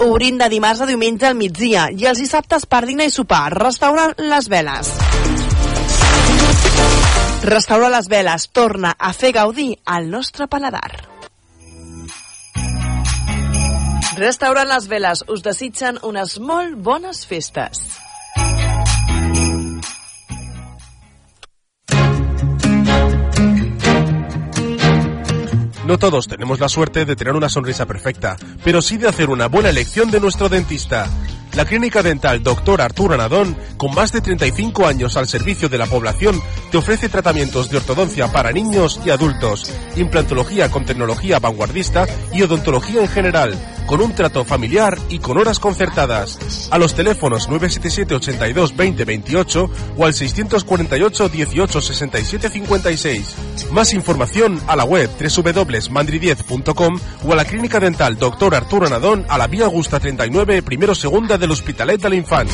Obrint 0.00 0.38
de 0.40 0.46
dimarts 0.48 0.80
a 0.80 0.86
diumenge 0.88 1.26
al 1.28 1.34
migdia 1.36 1.82
i 1.92 2.06
els 2.08 2.22
dissabtes 2.22 2.64
per 2.64 2.86
dinar 2.88 3.04
i 3.10 3.12
sopar. 3.12 3.50
Restaurant 3.52 4.14
Les 4.32 4.48
Veles. 4.48 4.92
Restaurant 7.44 7.92
Les 7.92 8.08
Veles 8.08 8.46
torna 8.56 8.94
a 8.96 9.12
fer 9.12 9.34
gaudir 9.36 9.74
al 9.84 10.08
nostre 10.08 10.48
paladar. 10.48 10.88
Restaurant 14.16 14.72
Les 14.72 14.88
Veles 14.88 15.24
us 15.28 15.44
desitgen 15.44 16.00
unes 16.02 16.38
molt 16.40 16.80
bones 16.80 17.26
festes. 17.28 17.84
No 25.90 25.98
todos 25.98 26.28
tenemos 26.28 26.60
la 26.60 26.68
suerte 26.68 27.04
de 27.04 27.16
tener 27.16 27.34
una 27.34 27.48
sonrisa 27.48 27.84
perfecta, 27.84 28.36
pero 28.62 28.80
sí 28.80 28.96
de 28.96 29.08
hacer 29.08 29.28
una 29.28 29.48
buena 29.48 29.70
elección 29.70 30.08
de 30.12 30.20
nuestro 30.20 30.48
dentista. 30.48 31.08
La 31.56 31.64
clínica 31.64 32.00
dental 32.00 32.44
Dr. 32.44 32.80
Arturo 32.80 33.14
Anadón, 33.14 33.56
con 33.76 33.92
más 33.92 34.12
de 34.12 34.20
35 34.20 34.86
años 34.86 35.16
al 35.16 35.26
servicio 35.26 35.68
de 35.68 35.78
la 35.78 35.86
población, 35.86 36.40
te 36.70 36.76
ofrece 36.78 37.08
tratamientos 37.08 37.70
de 37.70 37.78
ortodoncia 37.78 38.30
para 38.30 38.52
niños 38.52 39.00
y 39.04 39.10
adultos, 39.10 39.68
implantología 39.96 40.70
con 40.70 40.84
tecnología 40.84 41.40
vanguardista 41.40 42.06
y 42.32 42.42
odontología 42.42 43.00
en 43.00 43.08
general, 43.08 43.58
con 43.90 44.00
un 44.00 44.14
trato 44.14 44.44
familiar 44.44 44.96
y 45.08 45.18
con 45.18 45.36
horas 45.36 45.58
concertadas. 45.58 46.68
A 46.70 46.78
los 46.78 46.94
teléfonos 46.94 47.48
977 47.48 48.14
82 48.14 48.76
20 48.76 49.04
28 49.04 49.70
o 49.98 50.06
al 50.06 50.14
648 50.14 51.28
18 51.28 51.80
67 51.80 52.50
56. 52.50 53.34
Más 53.72 53.92
información 53.92 54.60
a 54.68 54.76
la 54.76 54.84
web 54.84 55.10
www.mandri10.com 55.18 57.00
o 57.26 57.32
a 57.32 57.36
la 57.36 57.44
clínica 57.44 57.80
dental 57.80 58.16
Dr. 58.16 58.54
Arturo 58.54 58.86
Anadón 58.86 59.26
a 59.28 59.36
la 59.36 59.48
vía 59.48 59.64
Augusta 59.64 59.98
39, 59.98 60.62
primero 60.62 60.94
segunda 60.94 61.36
del 61.36 61.50
Hospitalet 61.50 62.00
de 62.00 62.10
l'Infant. 62.10 62.48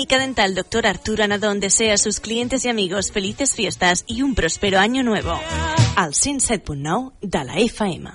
Clínica 0.00 0.18
Dental 0.18 0.54
Dr. 0.54 0.86
Arturo 0.86 1.24
Anadón 1.24 1.60
desea 1.60 1.92
a 1.92 1.98
sus 1.98 2.20
clientes 2.20 2.64
y 2.64 2.70
amigos 2.70 3.12
felices 3.12 3.54
fiestas 3.54 4.04
y 4.06 4.22
un 4.22 4.34
próspero 4.34 4.78
año 4.78 5.02
nuevo. 5.02 5.38
Al 5.94 6.12
107.9 6.12 7.12
de 7.20 7.44
la 7.44 7.58
FM. 7.58 8.10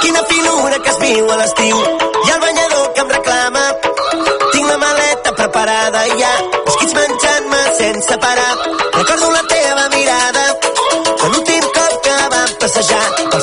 Quina 0.00 0.22
finura 0.28 0.78
que 0.78 0.90
es 0.90 0.98
viu 1.00 1.26
a 1.28 1.36
l'estiu 1.42 1.74
i 1.74 2.30
el 2.36 2.40
banyador 2.40 2.92
que 2.94 3.00
em 3.00 3.14
reclama 3.18 3.64
tinc 4.52 4.66
la 4.70 4.78
maleta 4.78 5.34
preparada 5.34 6.06
i 6.06 6.20
ja 6.22 6.34
esquits 6.68 6.94
menjant-me 7.02 7.64
sense 7.82 8.22
parar 8.22 8.77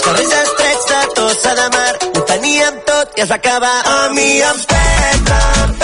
carrers 0.06 0.34
estrets 0.42 0.86
de 0.92 1.00
Tossa 1.16 1.56
de 1.62 1.70
Mar. 1.78 1.94
Ho 2.14 2.26
teníem 2.34 2.82
tot 2.92 3.18
i 3.18 3.26
es 3.26 3.34
va 3.34 3.42
acabar. 3.42 3.78
A 3.96 4.10
mi 4.18 4.30
em 4.52 4.62
peta 4.74 5.75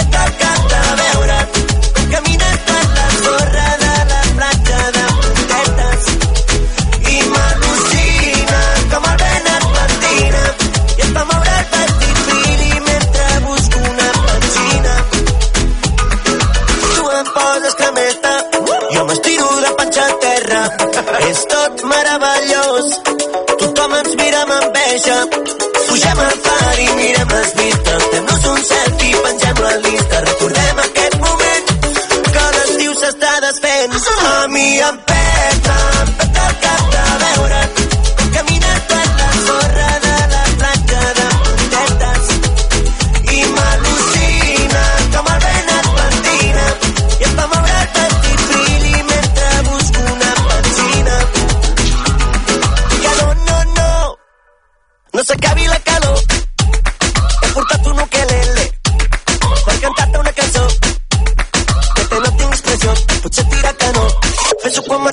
pugem 26.13 26.26
al 26.26 26.38
far 26.43 26.80
i 26.80 26.89
mirem 26.95 27.28
les 27.30 27.54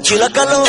చిలకలో 0.09 0.61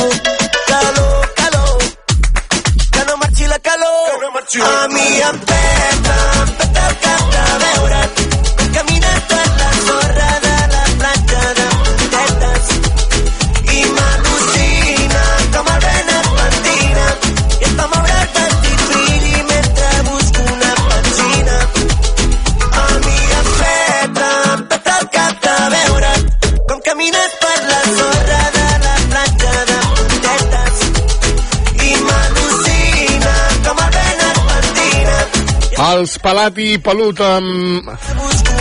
Els 35.89 36.17
Pelat 36.21 36.57
i 36.61 36.77
Pelut 36.83 37.19
amb, 37.25 37.87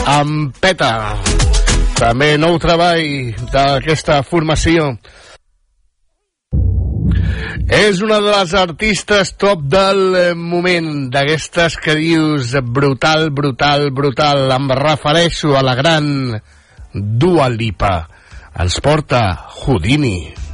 amb 0.08 0.54
Peta. 0.62 0.92
També 1.98 2.30
nou 2.40 2.56
treball 2.62 3.34
d'aquesta 3.52 4.22
formació. 4.24 4.94
És 7.68 8.00
una 8.00 8.22
de 8.24 8.32
les 8.32 8.54
artistes 8.56 9.34
top 9.36 9.66
del 9.68 10.00
moment, 10.40 11.08
d'aquestes 11.12 11.76
que 11.84 11.98
dius 12.00 12.54
brutal, 12.64 13.28
brutal, 13.30 13.90
brutal. 13.92 14.46
Em 14.56 14.72
refereixo 14.80 15.56
a 15.58 15.64
la 15.66 15.76
gran 15.76 16.12
Dua 16.94 17.52
Lipa. 17.52 17.96
Els 18.58 18.80
porta 18.80 19.24
Houdini. 19.66 20.18
I 20.32 20.47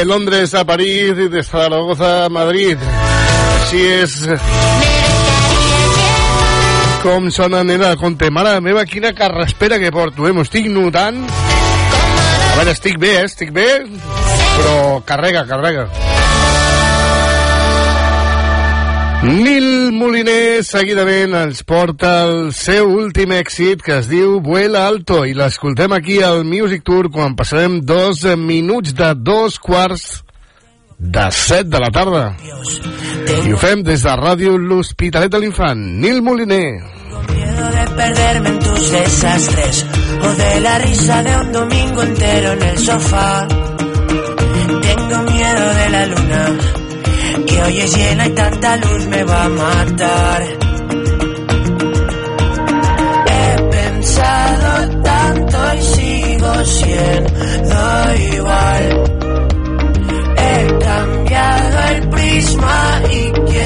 De 0.00 0.06
Londres 0.06 0.54
a 0.54 0.64
París 0.64 1.12
y 1.14 1.28
de 1.28 1.42
Zaragoza 1.42 2.24
a 2.24 2.28
Madrid. 2.30 2.78
Així 3.60 3.80
és 4.00 4.14
com 7.02 7.28
sona 7.28 7.60
nena 7.68 7.90
Conte. 8.00 8.30
Mare 8.32 8.54
meva, 8.64 8.86
quina 8.88 9.12
carraspera 9.12 9.76
que 9.76 9.92
porto, 9.92 10.24
eh? 10.24 10.32
M'ho 10.32 10.46
estic 10.48 10.70
notant. 10.72 11.20
A 11.28 12.56
veure, 12.56 12.72
estic 12.72 12.96
bé, 12.96 13.18
eh? 13.18 13.26
Estic 13.28 13.52
bé, 13.52 13.66
però 14.56 15.02
carrega, 15.04 15.44
carrega. 15.52 15.84
Nil 19.20 19.92
Moliner 19.92 20.62
seguidament 20.64 21.34
ens 21.36 21.58
porta 21.68 22.22
el 22.24 22.54
seu 22.56 22.86
últim 22.88 23.34
èxit 23.36 23.82
que 23.84 23.98
es 24.00 24.08
diu 24.08 24.38
Vuela 24.40 24.86
Alto 24.88 25.26
i 25.28 25.34
l'escoltem 25.36 25.92
aquí 25.92 26.22
al 26.24 26.40
Music 26.48 26.86
Tour 26.88 27.10
quan 27.12 27.36
passarem 27.36 27.82
dos 27.84 28.24
minuts 28.40 28.96
de 28.96 29.10
dos 29.20 29.60
quarts 29.60 30.22
de 30.96 31.26
set 31.36 31.68
de 31.68 31.84
la 31.84 31.92
tarda. 31.92 32.24
I 33.44 33.52
ho 33.52 33.60
fem 33.60 33.84
des 33.84 34.08
de 34.08 34.16
Ràdio 34.22 34.56
L'Hospitalet 34.56 35.36
de 35.36 35.44
l'Infant. 35.44 35.84
Nil 36.00 36.24
Moliner. 36.24 36.80
Miedo 37.28 37.70
de 37.76 37.86
perderme 38.00 38.54
en 38.56 38.58
tus 38.64 38.90
desastres 38.96 39.86
o 40.16 40.34
de 40.40 40.52
la 40.64 40.78
risa 40.78 41.22
de 41.28 41.36
un 41.44 41.52
domingo 41.52 42.02
entero 42.08 42.52
en 42.56 42.68
el 42.72 42.78
sofá. 42.78 43.48
Tengo 43.48 45.22
miedo 45.28 45.74
de 45.74 45.90
la 45.90 46.06
luna 46.06 46.79
que 47.50 47.62
hoy 47.62 47.80
es 47.80 47.96
llena 47.96 48.26
y 48.26 48.30
tanta 48.30 48.76
luz 48.76 49.06
me 49.06 49.24
va 49.24 49.44
a 49.44 49.48
matar. 49.48 50.42
He 53.26 53.62
pensado 53.76 55.02
tanto 55.02 55.58
y 55.78 55.82
sigo 55.82 56.64
siendo 56.64 57.80
igual. 58.34 58.84
He 60.36 60.78
cambiado 60.84 61.78
el 61.94 62.08
prisma 62.08 63.02
y 63.10 63.32
quiero 63.32 63.59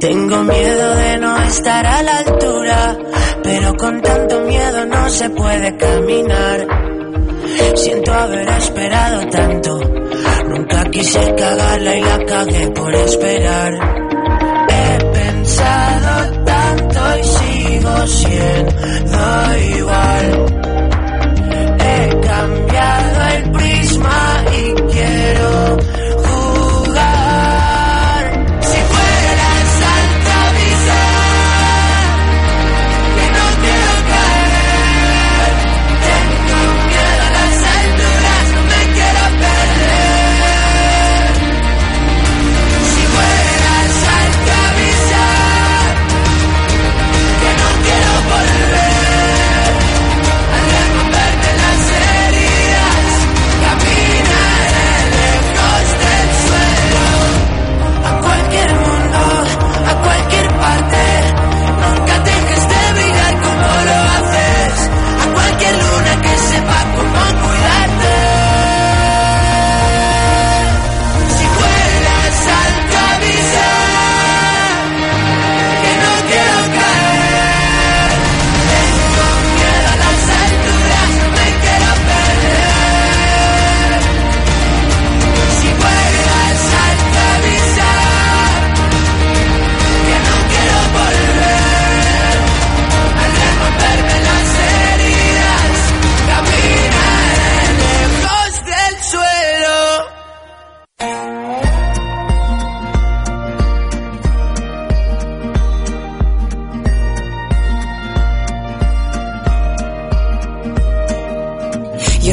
Tengo 0.00 0.42
miedo 0.44 0.94
de 0.94 1.18
no 1.18 1.42
estar 1.42 1.86
a 1.86 2.02
la 2.02 2.18
altura, 2.18 2.98
pero 3.42 3.74
con 3.74 4.02
tanto 4.02 4.40
miedo 4.40 4.84
no 4.84 5.08
se 5.08 5.30
puede 5.30 5.74
caminar. 5.76 6.66
Siento 7.76 8.12
haber 8.12 8.46
esperado 8.48 9.26
tanto, 9.28 9.80
nunca 10.48 10.84
quise 10.90 11.34
cagarla 11.34 11.96
y 11.96 12.00
la 12.02 12.24
cagué 12.26 12.68
por 12.72 12.94
esperar. 12.94 13.72
He 14.68 15.04
pensado 15.04 16.44
tanto 16.44 17.18
y 17.18 17.24
sigo 17.24 18.06
siendo 18.06 19.58
igual. 19.78 20.65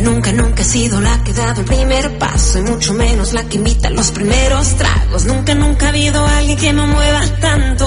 Nunca, 0.03 0.31
nunca 0.31 0.61
he 0.61 0.65
sido 0.65 0.99
la 1.01 1.23
que 1.23 1.31
ha 1.31 1.35
dado 1.35 1.61
el 1.61 1.67
primer 1.67 2.17
paso 2.17 2.59
y 2.59 2.61
mucho 2.61 2.93
menos 2.93 3.33
la 3.33 3.43
que 3.43 3.57
invita 3.57 3.89
los 3.89 4.11
primeros 4.11 4.75
tragos. 4.75 5.25
Nunca, 5.25 5.55
nunca 5.55 5.87
ha 5.87 5.89
habido 5.89 6.25
alguien 6.25 6.57
que 6.57 6.73
me 6.73 6.85
mueva 6.85 7.21
tanto. 7.39 7.85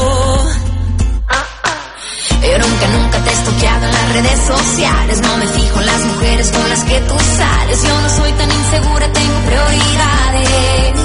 Yo 2.43 2.59
nunca, 2.59 2.87
nunca 2.89 3.19
te 3.25 3.31
he 3.31 3.33
estoqueado 3.33 3.87
en 3.87 3.93
las 3.93 4.13
redes 4.13 4.41
sociales. 4.47 5.21
No 5.21 5.37
me 5.37 5.47
fijo 5.47 5.81
en 5.81 5.87
las 5.87 6.01
mujeres 6.05 6.51
con 6.51 6.69
las 6.69 6.85
que 6.85 7.01
tú 7.01 7.15
sales. 7.37 7.83
Yo 7.83 8.01
no 8.01 8.09
soy 8.09 8.33
tan 8.33 8.51
insegura, 8.51 9.13
tengo 9.13 9.39
prioridades. 9.47 11.01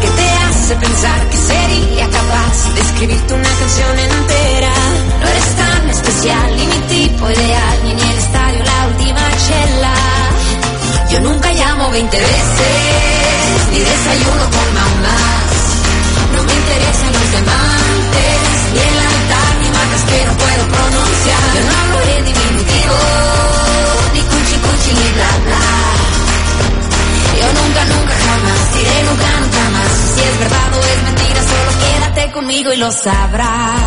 ¿Qué 0.00 0.08
te 0.08 0.28
hace 0.30 0.76
pensar 0.76 1.28
que 1.30 1.36
sería 1.36 2.08
capaz 2.10 2.74
de 2.74 2.80
escribirte 2.80 3.34
una 3.34 3.48
canción 3.60 3.98
entera? 3.98 4.72
No 5.20 5.28
eres 5.28 5.56
tan 5.56 5.90
especial 5.90 6.56
ni 6.56 6.66
mi 6.66 6.78
tipo 6.88 7.30
ideal, 7.30 7.78
ni 7.84 7.90
en 7.90 7.98
el 7.98 8.18
Yo 11.14 11.20
nunca 11.20 11.52
llamo 11.52 11.90
20 11.92 12.18
veces, 12.18 13.68
ni 13.70 13.78
desayuno 13.78 14.44
con 14.50 14.68
mamás. 14.74 15.44
No 16.34 16.42
me 16.42 16.52
interesan 16.52 17.12
los 17.12 17.30
diamantes, 17.30 18.40
ni 18.74 18.80
el 18.80 18.98
altar, 18.98 19.52
ni 19.62 19.68
marcas 19.70 20.02
que 20.10 20.24
no 20.26 20.32
puedo 20.42 20.62
pronunciar. 20.74 21.46
Yo 21.54 21.60
no 21.68 21.72
hablo 21.80 21.98
en 22.16 22.24
diminutivo, 22.24 22.98
ni 24.12 24.20
cuchi 24.22 24.56
cuchi, 24.64 24.90
ni 24.98 25.08
bla 25.14 25.32
bla. 25.46 25.66
Yo 27.38 27.46
nunca, 27.58 27.84
nunca 27.94 28.14
jamás 28.26 28.74
diré 28.74 29.02
nunca, 29.04 29.28
nunca 29.38 29.62
más. 29.70 29.92
Si 30.14 30.20
es 30.20 30.38
verdad 30.40 30.68
o 30.74 30.80
es 30.82 31.02
mentira, 31.04 31.40
solo 31.50 31.70
quédate 31.78 32.32
conmigo 32.32 32.72
y 32.72 32.76
lo 32.76 32.90
sabrás. 32.90 33.82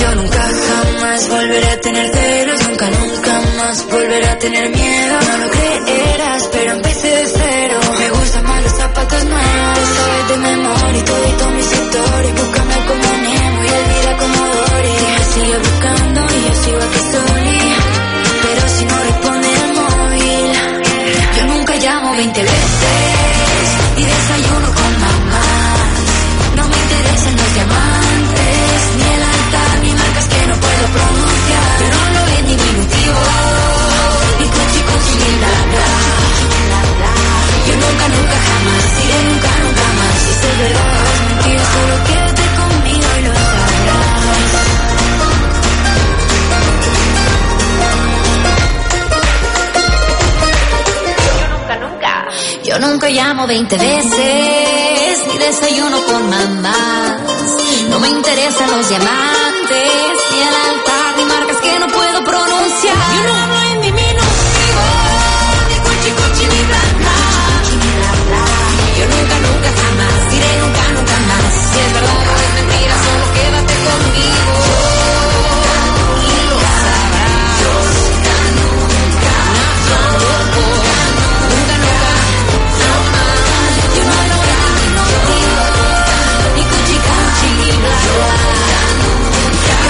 Yo 0.00 0.14
nunca 0.14 0.42
jamás 1.02 1.28
volveré 1.28 1.68
a 1.68 1.80
tener 1.80 2.10
celos, 2.14 2.68
nunca, 2.68 2.90
nunca 2.90 3.40
más 3.58 3.86
volveré 3.88 4.28
a 4.28 4.38
tener 4.38 4.70
miedo. 4.70 5.18
No 5.20 5.38
lo 5.38 5.50
creerás, 5.50 6.48
pero 6.52 6.72
empecé 6.72 7.08
de 7.08 7.26
cero. 7.26 7.80
Me 7.98 8.10
gustan 8.10 8.44
más 8.44 8.62
los 8.62 8.72
zapatos 8.72 9.24
nuevos. 9.24 9.78
Te 9.78 9.84
sabes 9.96 10.28
de 10.28 10.36
memoria 10.36 10.98
y 10.98 11.02
todito 11.02 11.50
mi 11.50 11.62
sector. 11.62 12.24
Y 12.24 12.32
búscame 12.32 12.74
como 12.86 13.06
Nemo 13.24 13.64
y 13.64 13.68
olvida 13.68 14.16
como 14.18 14.46
Dory. 14.46 15.71
Yo 51.38 51.48
nunca 51.48 51.76
nunca. 51.76 52.28
Yo 52.64 52.78
nunca 52.78 53.08
llamo 53.08 53.46
20 53.46 53.76
veces, 53.78 55.26
ni 55.28 55.38
desayuno 55.38 55.98
con 56.06 56.30
mamás. 56.30 57.20
No 57.88 57.98
me 58.00 58.08
interesan 58.08 58.70
los 58.70 58.88
diamantes, 58.88 60.12
ni 60.32 60.40
el 60.40 60.54
altar, 60.54 61.16
ni 61.16 61.24
marcas 61.24 61.56
que 61.58 61.78
no 61.78 61.86
puedo 61.88 62.24
pronunciar. 62.24 63.71
Si 71.72 71.78
es 71.80 71.92
verdad 71.94 72.22
o 72.28 72.36
es 72.36 72.52
mentira, 72.58 72.94
solo 73.06 73.24
quédate 73.36 73.74
conmigo. 73.88 74.54
Y 76.22 76.36
lo 76.48 76.56
sabrás. 76.82 77.54
Yo 77.62 77.72
nunca, 77.96 78.36
nunca, 78.58 79.36
tampoco. 79.88 80.62
Nunca, 81.50 81.76
nunca, 81.82 82.10
jamás. 82.80 83.74
Yo 83.96 84.02
no 84.04 84.16
lo 84.30 84.36
hago 84.52 84.84
contigo. 84.98 85.64
Ni 86.56 86.62
cuchi, 86.70 86.96
cuchi, 87.06 87.48
ni 87.60 87.70
nada. 87.84 88.30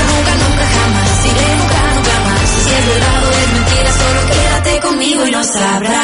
Nunca, 0.08 0.32
nunca, 0.42 0.64
jamás. 0.76 1.16
Iré 1.30 1.48
nunca, 1.58 2.14
más. 2.26 2.48
Si 2.64 2.70
es 2.78 2.84
verdad 2.86 3.18
es 3.42 3.48
mentira, 3.52 3.90
solo 3.92 4.20
quédate 4.30 4.72
conmigo 4.80 5.20
y 5.26 5.30
lo 5.30 5.42
sabrás. 5.44 6.01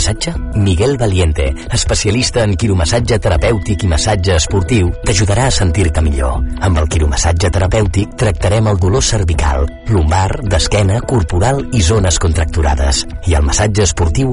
quiromassatge? 0.00 0.34
Miguel 0.54 0.96
Valiente, 0.96 1.54
especialista 1.72 2.42
en 2.42 2.56
quiromassatge 2.56 3.18
terapèutic 3.20 3.84
i 3.84 3.88
massatge 3.90 4.36
esportiu, 4.38 4.88
t'ajudarà 5.04 5.46
a 5.48 5.52
sentir-te 5.52 6.00
millor. 6.00 6.40
Amb 6.64 6.80
el 6.80 6.88
quiromassatge 6.88 7.50
terapèutic 7.52 8.16
tractarem 8.16 8.70
el 8.70 8.80
dolor 8.80 9.04
cervical, 9.04 9.66
lumbar, 9.90 10.40
d'esquena, 10.42 11.00
corporal 11.02 11.66
i 11.72 11.82
zones 11.84 12.18
contracturades. 12.18 13.04
I 13.28 13.36
el 13.36 13.44
massatge 13.44 13.84
esportiu 13.84 14.32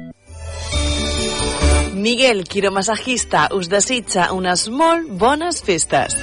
Miguel, 2.01 2.43
quiromassagista, 2.49 3.47
us 3.53 3.69
desitja 3.69 4.31
unes 4.33 4.65
molt 4.73 5.09
bones 5.21 5.61
festes. 5.61 6.15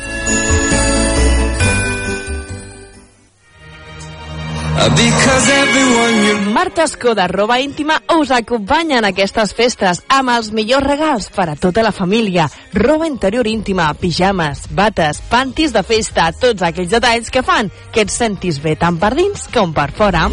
Marta 6.53 6.83
Escoda, 6.85 7.29
roba 7.29 7.61
íntima, 7.61 8.01
us 8.19 8.31
acompanya 8.35 8.99
en 8.99 9.07
aquestes 9.07 9.55
festes 9.55 10.03
amb 10.09 10.35
els 10.35 10.51
millors 10.55 10.87
regals 10.87 11.29
per 11.35 11.49
a 11.53 11.57
tota 11.59 11.85
la 11.87 11.95
família. 11.95 12.49
Roba 12.75 13.07
interior 13.07 13.47
íntima, 13.47 13.93
pijames, 13.95 14.67
bates, 14.75 15.23
pantis 15.31 15.75
de 15.75 15.85
festa, 15.87 16.33
tots 16.35 16.67
aquells 16.67 16.91
detalls 16.91 17.31
que 17.31 17.47
fan 17.47 17.71
que 17.95 18.03
et 18.03 18.11
sentis 18.11 18.59
bé 18.63 18.75
tant 18.75 18.99
per 18.99 19.15
dins 19.19 19.47
com 19.55 19.75
per 19.75 19.93
fora. 19.95 20.27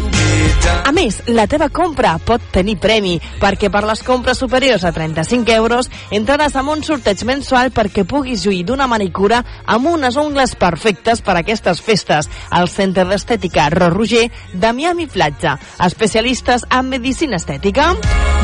A 0.86 0.92
més, 0.94 1.16
la 1.26 1.48
teva 1.50 1.66
compra 1.74 2.12
pot 2.22 2.42
tenir 2.54 2.76
premi, 2.78 3.16
perquè 3.40 3.70
per 3.74 3.82
les 3.88 4.02
compres 4.06 4.38
superiors 4.38 4.84
a 4.86 4.92
35 4.94 5.54
euros 5.56 5.90
entraràs 6.14 6.54
en 6.60 6.70
un 6.70 6.84
sorteig 6.86 7.24
mensual 7.26 7.72
perquè 7.74 8.04
puguis 8.06 8.44
lluir 8.46 8.62
d'una 8.68 8.86
manicura 8.86 9.42
amb 9.66 9.90
unes 9.90 10.18
ungles 10.20 10.54
perfectes 10.58 11.22
per 11.26 11.34
a 11.34 11.42
aquestes 11.42 11.82
festes 11.82 12.30
al 12.50 12.70
Centre 12.70 13.06
d'Estètica 13.08 13.68
Ro 13.74 13.90
Roger 13.90 14.28
de 14.52 14.72
Miami 14.72 15.06
Platja. 15.06 15.56
Especialistes 15.86 16.66
en 16.70 16.90
medicina 16.90 17.40
estètica. 17.40 17.92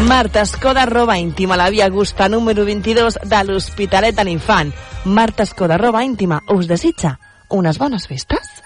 Marta 0.08 0.42
Escoda, 0.42 0.86
roba 0.86 1.18
íntima, 1.18 1.56
la 1.56 1.70
via 1.70 1.86
Augusta 1.86 2.28
número 2.28 2.64
22 2.64 3.20
de 3.22 3.44
l'Hospitalet 3.44 4.16
de 4.16 4.24
l'Infant. 4.24 4.74
Marta 5.04 5.42
Escoda, 5.42 5.78
roba 5.78 6.04
íntima, 6.04 6.42
us 6.50 6.66
desitja 6.66 7.18
unes 7.52 7.78
bones 7.78 8.08
festes? 8.08 8.61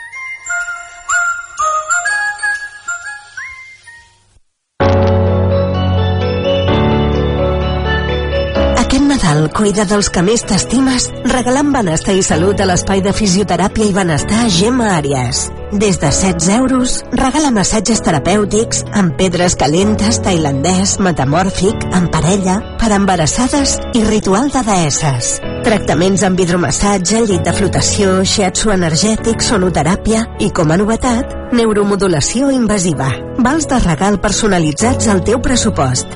Cuida 9.54 9.84
dels 9.86 10.08
que 10.10 10.22
més 10.24 10.42
t'estimes 10.46 11.06
regalant 11.30 11.68
benestar 11.74 12.14
i 12.16 12.22
salut 12.24 12.60
a 12.60 12.66
l'espai 12.68 13.02
de 13.04 13.12
fisioteràpia 13.14 13.86
i 13.90 13.94
benestar 13.94 14.46
Gemma 14.50 14.88
Àries. 14.96 15.46
Des 15.72 15.98
de 16.00 16.10
16 16.14 16.48
euros, 16.56 16.94
regala 17.12 17.50
massatges 17.54 18.00
terapèutics 18.06 18.84
amb 18.96 19.16
pedres 19.18 19.56
calentes, 19.58 20.20
tailandès, 20.22 20.96
metamòrfic, 21.02 21.88
en 21.94 22.06
parella, 22.14 22.60
per 22.80 22.92
embarassades 22.96 23.76
i 23.98 24.04
ritual 24.06 24.50
de 24.54 24.62
deesses. 24.66 25.36
Tractaments 25.66 26.22
amb 26.26 26.40
hidromassatge, 26.40 27.24
llit 27.26 27.42
de 27.46 27.54
flotació, 27.54 28.20
shiatsu 28.24 28.70
energètic, 28.74 29.42
sonoteràpia 29.42 30.22
i, 30.38 30.52
com 30.54 30.70
a 30.70 30.78
novetat, 30.78 31.34
neuromodulació 31.52 32.52
invasiva. 32.54 33.10
Vals 33.42 33.66
de 33.70 33.82
regal 33.82 34.20
personalitzats 34.22 35.10
al 35.12 35.24
teu 35.26 35.42
pressupost. 35.42 36.15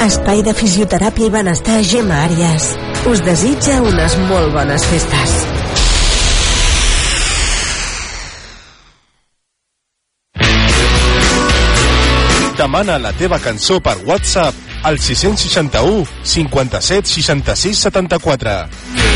Espai 0.00 0.38
de 0.40 0.54
fisioteràpia 0.56 1.26
i 1.28 1.32
benestar 1.32 1.82
Gemma 1.84 2.22
Àries. 2.24 2.70
Us 3.10 3.20
desitja 3.20 3.82
unes 3.84 4.14
molt 4.30 4.54
bones 4.54 4.86
festes. 4.88 5.34
Demana 12.56 12.96
la 13.04 13.12
teva 13.20 13.36
cançó 13.44 13.76
per 13.84 13.98
WhatsApp 14.08 14.56
al 14.88 14.96
661 14.96 16.08
57 16.24 17.12
66 17.20 17.84
74. 17.90 19.09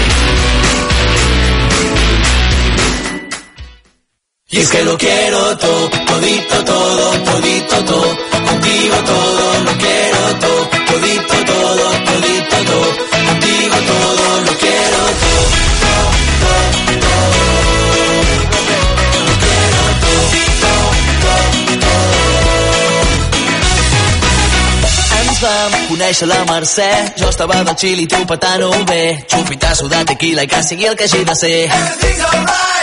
Y 4.51 4.59
es 4.59 4.69
que 4.69 4.85
lo 4.85 4.97
quiero 4.99 5.57
todo, 5.57 5.91
todito 6.07 6.65
todo, 6.65 7.11
todito 7.25 7.85
todo, 7.85 8.17
contigo 8.47 8.97
todo, 9.07 9.65
lo 9.65 9.73
quiero 9.79 10.39
todo, 10.39 10.69
todito 10.87 11.35
todo, 11.47 11.54
conèixer 26.05 26.27
la 26.29 26.45
Mercè, 26.45 27.15
jo 27.17 27.29
estava 27.31 27.63
del 27.65 27.77
Xili, 27.81 28.05
tu 28.07 28.19
patant-ho 28.29 28.69
bé, 28.85 29.25
xupitasso 29.31 29.87
de 29.89 30.01
tequila 30.11 30.43
i 30.45 30.49
que 30.53 30.61
sigui 30.63 30.85
el 30.85 30.97
que 31.01 31.07
hagi 31.09 31.25
de 31.25 31.35
ser. 31.41 31.61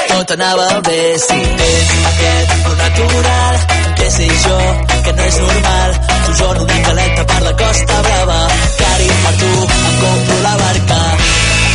Tot 0.10 0.32
anava 0.34 0.66
bé, 0.88 1.02
si 1.22 1.38
tens 1.60 1.92
aquest 2.10 2.56
flow 2.64 2.76
natural, 2.80 3.60
què 4.00 4.10
sé 4.16 4.30
jo, 4.46 4.58
que 5.06 5.14
no 5.20 5.28
és 5.28 5.38
normal. 5.44 5.94
Sojorno 6.26 6.66
de 6.66 6.82
calenta 6.88 7.28
per 7.34 7.42
la 7.46 7.54
Costa 7.62 8.02
Brava, 8.08 8.40
cari 8.82 9.10
per 9.22 9.36
tu, 9.44 9.54
em 9.70 9.96
compro 10.02 10.42
la 10.48 10.56
barca. 10.64 11.00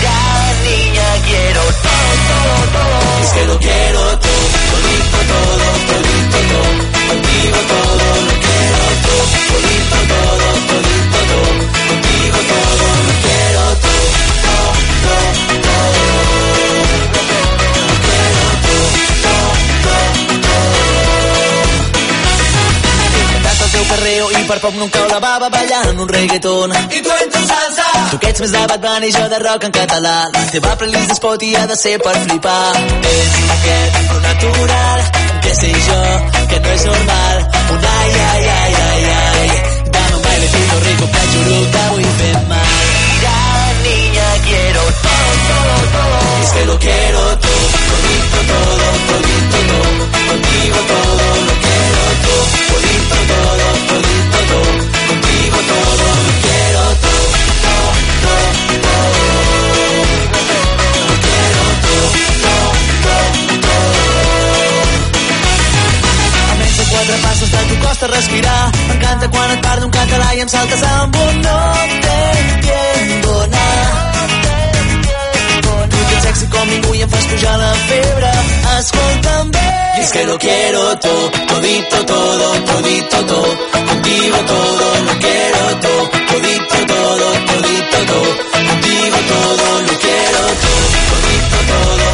Ya, 0.03 0.21
niña, 0.67 1.09
quiero 1.31 1.63
todo, 1.87 2.11
todo, 2.31 2.55
todo. 2.75 2.99
Es 3.23 3.31
que 3.37 3.45
lo 3.53 3.59
quiero 3.59 4.03
todo, 4.27 4.47
todito 4.75 5.19
todo, 5.31 5.67
todito 5.95 6.39
todo. 6.51 6.71
Contigo 7.07 7.59
todo, 7.71 7.86
per 24.47 24.59
poc 24.63 24.75
no 24.79 24.85
em 24.87 24.91
cau 24.95 25.07
la 25.11 25.19
bava 25.23 25.49
ballant 25.51 26.01
un 26.03 26.09
reggaeton. 26.09 26.73
I 26.97 27.01
tu 27.03 27.15
en 27.23 27.31
tu 27.35 27.41
salsa. 27.51 27.87
Tu 28.11 28.19
que 28.23 28.29
ets 28.33 28.43
més 28.45 28.53
de 28.55 28.63
Bad 28.71 28.83
Bunny, 28.85 29.11
jo 29.17 29.25
de 29.33 29.39
rock 29.43 29.67
en 29.69 29.75
català. 29.75 30.17
La 30.35 30.45
teva 30.53 30.75
playlist 30.81 31.11
de 31.11 31.17
Spotify 31.19 31.57
ha 31.61 31.67
de 31.71 31.77
ser 31.81 31.97
per 32.05 32.15
flipar. 32.25 32.75
És 33.13 33.33
aquest 33.57 33.97
flow 34.11 34.21
natural, 34.27 35.01
que 35.47 35.55
sé 35.61 35.73
jo, 35.89 36.01
que 36.53 36.61
no 36.61 36.75
és 36.77 36.85
normal. 36.91 37.43
Un 37.75 37.89
ai, 37.95 38.13
ai, 38.31 38.45
ai, 38.59 38.75
ai, 38.87 39.03
ai. 39.25 39.49
Dame 39.97 40.15
un 40.21 40.23
bailecito 40.29 40.81
rico, 40.87 41.11
que 41.17 41.25
juro 41.33 41.59
que 41.75 41.85
vull 41.95 42.09
fer 42.21 42.35
mal. 42.53 42.87
Ya, 43.25 43.41
niña, 43.83 44.29
quiero 44.47 44.83
todo, 45.07 45.31
todo, 45.51 45.77
todo. 45.97 46.23
Es 46.45 46.51
que 46.57 46.65
lo 46.71 46.79
quiero 46.87 47.21
todo, 47.49 47.67
todito 47.91 48.41
todo, 48.53 48.87
todito 49.11 49.59
todo. 49.73 50.07
Contigo 50.31 50.79
todo, 50.95 51.27
lo 51.49 51.55
quiero 51.67 52.03
todo, 52.27 52.76
todo. 53.09 54.59
Contigo 55.09 55.59
todo, 55.73 56.07
quiero 56.45 56.83
todo, 57.05 57.29
todo, 57.65 57.91
todo, 58.25 58.49
todo. 58.87 59.31
Quiero 61.25 61.65
todo, 61.85 62.09
todo, 63.05 63.27
todo. 63.67 63.87
A 66.51 66.55
menys 66.59 66.77
de 66.79 66.85
quatre 66.85 67.17
passos 67.25 67.51
tu 67.69 67.77
costa 67.87 68.07
respirar 68.07 68.73
M'encanta 68.89 69.29
quan 69.29 69.51
et 69.51 69.61
parlo 69.63 69.85
en 69.87 69.93
català 69.99 70.29
i 70.35 70.41
em 70.45 70.49
saltes 70.49 70.83
amb 70.83 71.17
un 71.17 71.41
no 71.43 71.59
te 72.05 72.17
entiendo 72.55 73.47
nada 73.55 74.46
Sexy 76.37 76.53
com 76.53 76.67
ningú 76.69 76.95
i 76.95 77.01
em 77.01 77.09
fas 77.09 77.27
pujar 77.31 77.57
la 77.57 77.69
febre 77.89 78.31
Escolta'm 78.79 79.51
bé 79.53 79.69
Y 79.97 80.01
es 80.03 80.11
que 80.13 80.25
lo 80.25 80.37
quiero 80.39 80.81
todo, 80.99 81.31
todito 81.49 82.05
todo, 82.05 82.47
todito 82.71 83.25
todo 83.25 83.57
Contigo 83.89 84.39
todo, 84.53 84.87
lo 85.07 85.15
quiero 85.25 85.63
todo 85.85 86.03
Todito 86.33 86.79
todo, 86.93 87.27
todito 87.53 87.99
todo 88.11 88.29
Contigo 88.69 89.19
todo, 89.33 89.67
lo 89.89 89.95
quiero 90.05 90.43
todo 90.65 90.85
Todito 91.09 91.59
todo, 91.73 92.06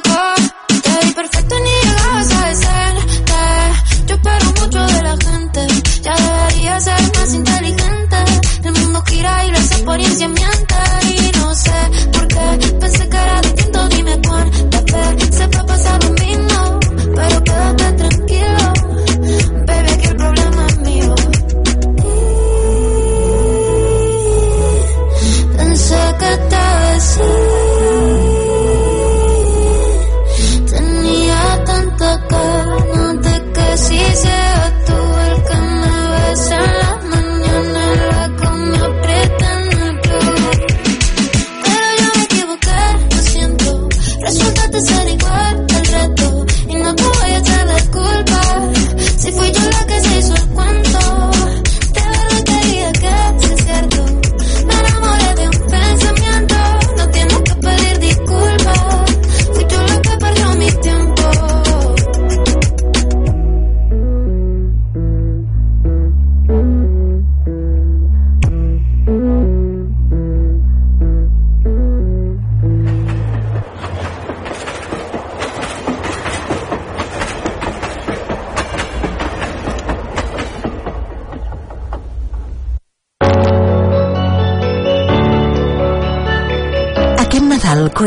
Go. 0.00 0.35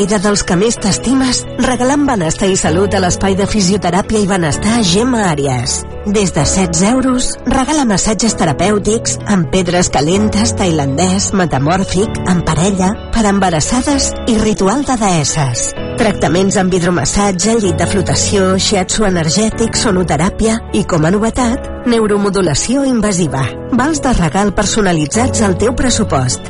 Cuida 0.10 0.26
dels 0.26 0.41
que 0.41 0.55
més 0.57 0.74
t'estimes 0.82 1.43
regalant 1.62 2.01
benestar 2.07 2.47
i 2.49 2.55
salut 2.57 2.95
a 2.97 3.01
l'espai 3.03 3.36
de 3.38 3.45
fisioteràpia 3.45 4.24
i 4.24 4.26
benestar 4.26 4.80
Gemma 4.82 5.28
Àries. 5.30 5.84
Des 6.10 6.32
de 6.34 6.45
16 6.49 6.82
euros, 6.89 7.28
regala 7.45 7.86
massatges 7.86 8.34
terapèutics 8.39 9.20
amb 9.30 9.51
pedres 9.53 9.91
calentes, 9.93 10.55
tailandès, 10.57 11.30
metamòrfic, 11.38 12.24
en 12.26 12.41
parella, 12.47 12.89
per 13.14 13.28
embarassades 13.30 14.10
i 14.26 14.39
ritual 14.41 14.82
de 14.88 14.97
deesses. 14.97 15.68
Tractaments 16.01 16.57
amb 16.57 16.74
hidromassatge, 16.74 17.60
llit 17.62 17.78
de 17.78 17.89
flotació, 17.91 18.55
shiatsu 18.57 19.05
energètic, 19.05 19.78
sonoteràpia 19.78 20.57
i, 20.74 20.88
com 20.89 21.05
a 21.05 21.14
novetat, 21.14 21.86
neuromodulació 21.86 22.88
invasiva. 22.88 23.45
Vals 23.78 24.01
de 24.01 24.16
regal 24.18 24.55
personalitzats 24.57 25.45
al 25.45 25.60
teu 25.62 25.78
pressupost. 25.78 26.49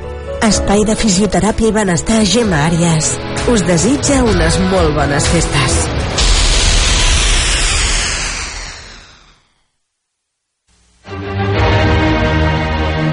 Espai 0.41 0.81
de 0.89 0.95
fisioteràpia 0.97 1.69
i 1.69 1.73
benestar 1.75 2.23
Gemma 2.25 2.63
Àries. 2.65 3.11
Us 3.53 3.61
desitja 3.61 4.23
unes 4.25 4.55
molt 4.71 4.95
bones 4.95 5.27
festes. 5.29 5.75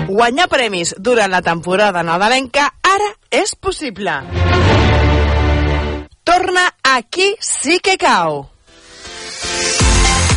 Guanyar 0.09 0.49
premis 0.49 0.95
durant 0.97 1.29
la 1.37 1.45
temporada 1.45 2.01
nadalenca 2.01 2.71
ara 2.81 3.13
és 3.29 3.53
possible. 3.61 4.23
Torna 6.25 6.65
aquí 6.97 7.35
sí 7.45 7.77
que 7.85 8.01
cau. 8.01 8.47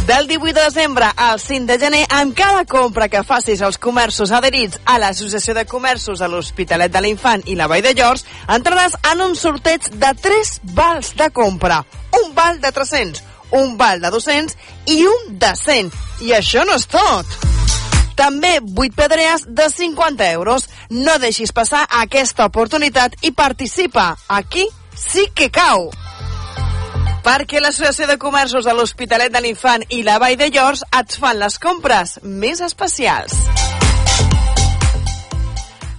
Del 0.05 0.27
18 0.27 0.53
de 0.53 0.61
desembre 0.61 1.05
al 1.15 1.39
5 1.39 1.65
de 1.67 1.77
gener, 1.79 2.05
amb 2.09 2.33
cada 2.35 2.65
compra 2.65 3.07
que 3.07 3.21
facis 3.23 3.61
als 3.61 3.77
comerços 3.77 4.31
adherits 4.33 4.79
a 4.83 4.97
l'Associació 4.97 5.53
de 5.53 5.67
Comerços 5.69 6.19
de 6.19 6.27
l'Hospitalet 6.27 6.91
de 6.91 7.03
l'Infant 7.05 7.45
i 7.45 7.55
la 7.55 7.67
Vall 7.69 7.85
de 7.85 7.93
Llors, 7.93 8.25
entraràs 8.49 8.97
en 9.11 9.21
un 9.21 9.37
sorteig 9.37 9.91
de 10.01 10.11
3 10.25 10.51
vals 10.73 11.13
de 11.21 11.29
compra. 11.29 11.83
Un 12.17 12.33
val 12.33 12.59
de 12.59 12.73
300, 12.73 13.21
un 13.61 13.77
val 13.77 14.01
de 14.01 14.09
200 14.09 14.57
i 14.89 15.05
un 15.05 15.37
de 15.37 15.53
100. 15.55 15.93
I 16.25 16.33
això 16.41 16.65
no 16.65 16.81
és 16.81 16.89
tot. 16.89 17.37
També 18.17 18.57
8 18.57 18.97
pedrees 18.97 19.45
de 19.47 19.69
50 19.69 20.31
euros. 20.33 20.69
No 20.89 21.19
deixis 21.21 21.53
passar 21.53 21.85
aquesta 22.01 22.49
oportunitat 22.49 23.21
i 23.21 23.37
participa. 23.37 24.15
Aquí 24.27 24.65
sí 24.97 25.29
que 25.35 25.51
cau. 25.53 25.91
Perquè 27.21 27.59
l'Associació 27.61 28.07
de 28.09 28.17
Comerços 28.17 28.65
de 28.65 28.73
l'Hospitalet 28.73 29.29
de 29.33 29.41
l'Infant 29.43 29.83
i 29.93 30.01
la 30.01 30.17
Vall 30.21 30.39
de 30.39 30.47
Llors 30.49 30.81
et 30.99 31.17
fan 31.21 31.37
les 31.37 31.59
compres 31.61 32.17
més 32.23 32.61
especials. 32.65 33.35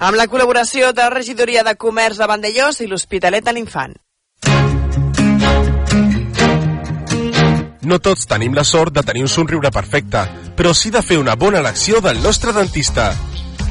Amb 0.03 0.19
la 0.19 0.27
col·laboració 0.27 0.91
de 0.91 1.05
la 1.05 1.13
Regidoria 1.15 1.63
de 1.63 1.77
Comerç 1.79 2.19
de 2.19 2.27
Vandellós 2.27 2.81
i 2.83 2.89
l'Hospitalet 2.91 3.47
de 3.47 3.55
l'Infant. 3.55 3.95
No 7.83 7.99
tots 8.03 8.27
tenim 8.31 8.55
la 8.55 8.67
sort 8.67 8.95
de 8.95 9.03
tenir 9.07 9.23
un 9.23 9.31
somriure 9.31 9.71
perfecte, 9.71 10.27
però 10.59 10.75
sí 10.75 10.91
de 10.91 11.03
fer 11.07 11.19
una 11.23 11.37
bona 11.39 11.63
elecció 11.63 12.03
del 12.03 12.19
nostre 12.23 12.55
dentista. 12.55 13.13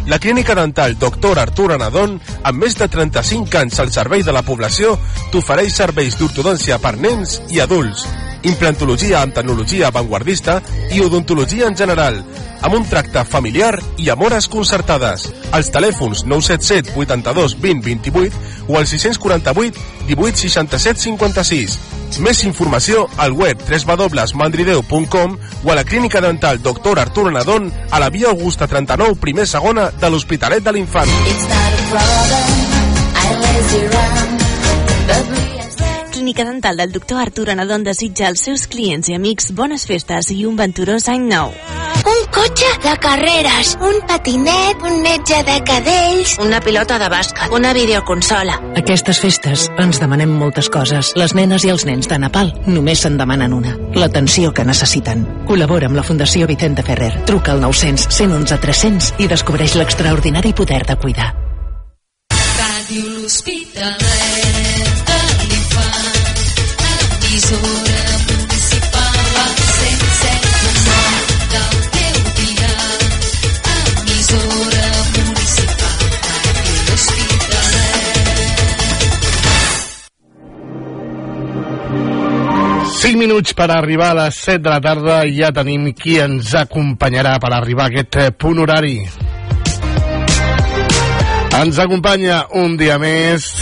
La 0.08 0.20
clínica 0.20 0.56
dental 0.56 0.97
Dr. 0.97 1.38
Artur 1.39 1.72
Anadon, 1.76 2.18
amb 2.43 2.64
més 2.64 2.76
de 2.80 2.88
35 2.89 3.62
anys 3.62 3.80
al 3.84 3.93
servei 3.93 4.26
de 4.26 4.34
la 4.34 4.41
població, 4.47 4.97
t'ofereix 5.32 5.78
serveis 5.78 6.18
d'ortodòncia 6.20 6.82
per 6.82 6.97
nens 6.97 7.39
i 7.54 7.62
adults, 7.62 8.08
implantologia 8.44 9.22
amb 9.22 9.36
tecnologia 9.36 9.88
avantguardista 9.88 10.62
i 10.92 11.02
odontologia 11.04 11.68
en 11.68 11.78
general, 11.78 12.22
amb 12.62 12.76
un 12.78 12.86
tracte 12.89 13.24
familiar 13.26 13.80
i 13.98 14.10
amb 14.10 14.24
hores 14.26 14.48
concertades. 14.52 15.28
Als 15.52 15.72
telèfons 15.74 16.26
977 16.26 16.98
82 16.98 17.58
20 17.62 17.86
28 17.86 18.68
o 18.68 18.78
al 18.78 18.88
648 18.88 19.80
18 20.08 20.38
67 20.46 21.00
56. 21.08 21.80
Més 22.20 22.44
informació 22.44 23.06
al 23.18 23.32
web 23.32 23.58
www.mandrideu.com 23.64 25.38
o 25.64 25.72
a 25.72 25.76
la 25.76 25.86
clínica 25.88 26.22
dental 26.22 26.62
Dr. 26.62 27.00
Artur 27.00 27.30
Anadon 27.30 27.72
a 27.89 28.00
la 28.04 28.10
via 28.10 28.30
Augusta 28.30 28.68
39, 28.68 29.16
primer 29.22 29.48
segona 29.48 29.92
de 29.92 30.10
l'Hospitalet 30.10 30.64
de 30.64 30.76
l'Infant. 30.76 31.10
Clínica 36.22 36.46
Dental 36.46 36.78
del 36.78 36.92
doctor 36.92 37.20
Artur 37.20 37.50
Anadon 37.50 37.82
desitja 37.82 38.28
als 38.30 38.44
seus 38.46 38.68
clients 38.70 39.08
i 39.10 39.16
amics 39.18 39.48
bones 39.58 39.88
festes 39.90 40.28
i 40.30 40.44
un 40.46 40.54
venturós 40.54 41.08
any 41.10 41.24
nou. 41.26 41.50
Un 42.12 42.20
cotxe 42.30 42.68
de 42.84 42.92
carreres, 43.02 43.72
un 43.82 43.98
patinet, 44.06 44.86
un 44.86 45.00
metge 45.02 45.40
de 45.48 45.56
cadells, 45.66 46.36
una 46.46 46.60
pilota 46.62 47.00
de 47.02 47.08
bàsquet, 47.10 47.50
una 47.58 47.72
videoconsola. 47.74 48.60
Aquestes 48.84 49.24
festes 49.24 49.66
ens 49.82 49.98
demanem 50.04 50.30
moltes 50.44 50.70
coses. 50.70 51.10
Les 51.18 51.34
nenes 51.34 51.66
i 51.66 51.74
els 51.74 51.88
nens 51.90 52.06
de 52.06 52.22
Nepal 52.22 52.54
només 52.70 53.02
se'n 53.02 53.18
demanen 53.18 53.58
una. 53.58 53.74
L'atenció 53.98 54.54
que 54.54 54.68
necessiten. 54.70 55.26
Col·labora 55.50 55.90
amb 55.90 55.98
la 55.98 56.06
Fundació 56.06 56.46
Vicente 56.46 56.86
Ferrer. 56.86 57.16
Truca 57.26 57.58
al 57.58 57.66
900 57.66 58.14
111 58.14 58.62
300 58.70 59.12
i 59.26 59.32
descobreix 59.34 59.74
l'extraordinari 59.82 60.54
poder 60.54 60.84
de 60.86 61.02
cuidar. 61.02 61.34
Ràdio 62.30 63.10
l'Hospitalet 63.10 64.51
emissora 67.52 67.99
municipal 68.28 69.20
al 69.43 69.56
107 69.60 70.47
del 71.52 71.76
teu 71.91 72.16
dia, 72.38 72.74
emissora 73.99 74.88
municipal 75.12 75.99
Ràdio 76.32 76.76
l'Hospitalet. 76.88 77.91
5 83.02 83.18
minuts 83.18 83.54
per 83.54 83.72
arribar 83.72 84.12
a 84.12 84.14
les 84.14 84.36
7 84.36 84.62
de 84.62 84.70
la 84.70 84.80
tarda 84.80 85.26
i 85.26 85.36
ja 85.41 85.52
tenim 85.52 85.91
qui 85.91 86.20
ens 86.24 86.56
acompanyarà 86.56 87.38
per 87.39 87.52
arribar 87.58 87.89
a 87.89 87.91
aquest 87.91 88.16
eh, 88.16 88.32
punt 88.32 88.60
horari. 88.64 89.10
Ens 91.62 91.78
acompanya 91.84 92.45
un 92.56 92.78
dia 92.80 92.97
més 92.97 93.61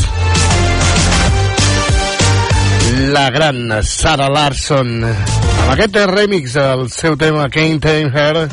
la 3.09 3.29
gran 3.31 3.71
Sara 3.83 4.27
Larson 4.29 5.03
amb 5.03 5.69
aquest 5.73 5.95
remix 6.11 6.53
del 6.57 6.89
seu 6.93 7.15
tema 7.17 7.47
Can't 7.49 7.81
Tame 7.81 8.11
Her 8.13 8.47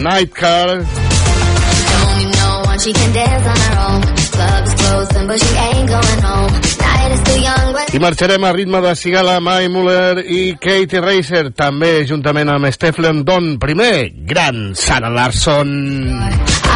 Night 0.00 0.32
Car 0.36 0.80
i 7.92 7.98
marxarem 8.00 8.44
a 8.44 8.52
ritme 8.56 8.80
de 8.80 8.94
Sigala, 8.96 9.40
Mai 9.40 9.68
Muller 9.68 10.24
i 10.24 10.54
Katie 10.56 11.02
Racer, 11.04 11.50
també 11.52 12.06
juntament 12.08 12.48
amb 12.54 12.70
Stefan 12.72 13.24
Don. 13.26 13.56
Primer, 13.60 14.12
gran 14.30 14.70
Sara 14.78 15.10
Larson. 15.10 16.69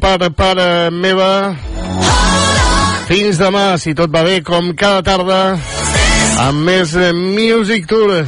per 0.00 0.30
part 0.36 0.90
meva. 0.92 1.54
Fins 3.10 3.40
demà, 3.40 3.74
si 3.82 3.92
tot 3.94 4.10
va 4.12 4.22
bé, 4.26 4.38
com 4.46 4.70
cada 4.78 5.02
tarda, 5.04 5.40
amb 6.46 6.64
més 6.66 6.94
Music 7.16 7.88
Tour. 7.90 8.22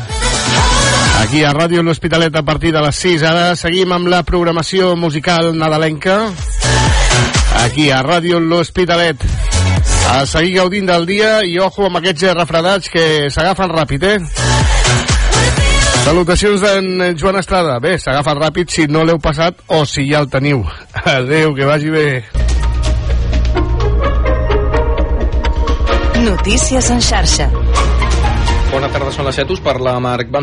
Aquí 1.22 1.44
a 1.46 1.52
Ràdio 1.54 1.84
L'Hospitalet 1.86 2.34
a 2.36 2.42
partir 2.42 2.72
de 2.74 2.82
les 2.82 2.98
6. 2.98 3.22
Ara 3.28 3.54
seguim 3.56 3.92
amb 3.94 4.10
la 4.10 4.24
programació 4.26 4.96
musical 4.98 5.52
nadalenca. 5.56 6.18
Aquí 7.62 7.90
a 7.94 8.02
Ràdio 8.02 8.42
L'Hospitalet. 8.42 9.22
A 10.12 10.26
seguir 10.26 10.58
gaudint 10.58 10.90
del 10.90 11.06
dia 11.06 11.40
i 11.46 11.56
ojo 11.62 11.86
amb 11.88 12.02
aquests 12.02 12.32
refredats 12.36 12.90
que 12.92 13.30
s'agafen 13.30 13.70
ràpid, 13.72 14.08
eh? 14.16 14.71
Salutacions 16.02 16.58
d'en 16.58 16.86
eh, 17.00 17.12
Joan 17.14 17.36
Estrada. 17.38 17.76
Bé, 17.78 17.92
s'agafa 18.02 18.32
ràpid 18.34 18.72
si 18.74 18.88
no 18.90 19.04
l'heu 19.06 19.20
passat 19.22 19.60
o 19.70 19.84
si 19.86 20.08
ja 20.08 20.18
el 20.24 20.26
teniu. 20.32 20.64
Adéu, 21.16 21.54
que 21.54 21.68
vagi 21.68 21.92
bé. 21.94 22.06
Notícies 26.26 26.90
en 26.90 27.00
xarxa. 27.02 27.46
Bona 28.72 28.88
tarda, 28.88 29.12
són 29.12 29.26
les 29.28 29.36
7. 29.36 29.52
Us 29.52 29.60
parla 29.60 29.92
Marc 30.00 30.30
Van 30.32 30.40